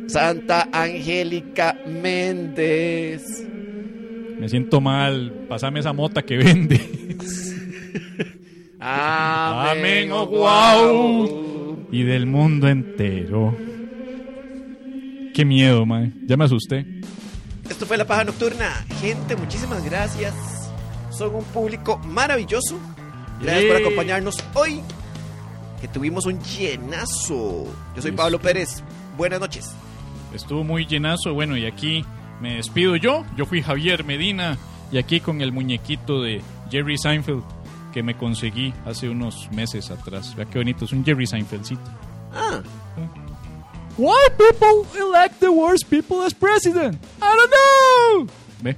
[0.07, 3.47] Santa Angélica Méndez.
[4.39, 6.81] Me siento mal, pasame esa mota que vende.
[8.81, 11.54] Amén, oh oh, wow.
[11.91, 13.57] Y del mundo entero.
[15.35, 16.13] Qué miedo, mae.
[16.27, 16.87] Ya me asusté.
[17.69, 18.85] Esto fue La Paja Nocturna.
[19.01, 20.35] Gente, muchísimas gracias.
[21.11, 22.79] Son un público maravilloso.
[23.41, 24.81] Gracias por acompañarnos hoy.
[25.81, 27.67] Que tuvimos un llenazo.
[27.97, 28.83] Yo soy Pablo Pérez.
[29.17, 29.75] Buenas noches.
[30.35, 31.35] Estuvo muy llenazo.
[31.35, 32.05] Bueno, y aquí
[32.41, 33.25] me despido yo.
[33.37, 34.59] Yo fui Javier Medina.
[34.93, 37.43] Y aquí con el muñequito de Jerry Seinfeld
[37.95, 40.35] que me conseguí hace unos meses atrás.
[40.35, 40.85] Vea qué bonito.
[40.85, 41.81] Es un Jerry Seinfeldcito.
[42.35, 42.61] Ah.
[43.97, 46.97] Why people elect the worst people as president?
[47.23, 48.35] I don't know.
[48.63, 48.77] Ve,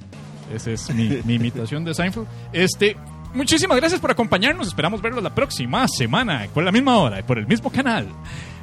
[0.55, 2.26] esa es mi, mi imitación de Seinfeld.
[2.52, 2.94] Este,
[3.32, 4.68] muchísimas gracias por acompañarnos.
[4.68, 8.09] Esperamos verlos la próxima semana, por la misma hora y por el mismo canal.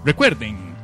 [0.05, 0.75] Recuerden,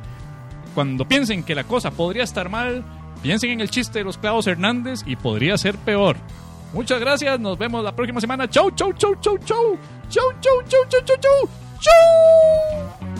[0.74, 2.84] cuando piensen que la cosa podría estar mal,
[3.22, 6.16] piensen en el chiste de los clavos Hernández y podría ser peor.
[6.72, 7.40] Muchas gracias.
[7.40, 8.48] Nos vemos la próxima semana.
[8.48, 9.78] Chau, chau, chau, chau, chau.
[10.08, 11.48] Chau, chau, chau, chau, chau, chau.
[11.80, 13.10] Chau.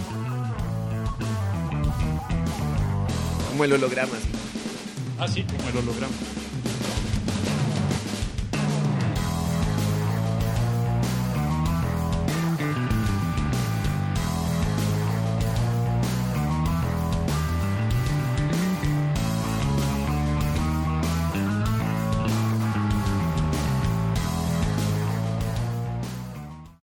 [3.50, 4.12] Como el holograma.
[4.16, 4.28] así.
[5.18, 6.12] Ah, sí, como el holograma.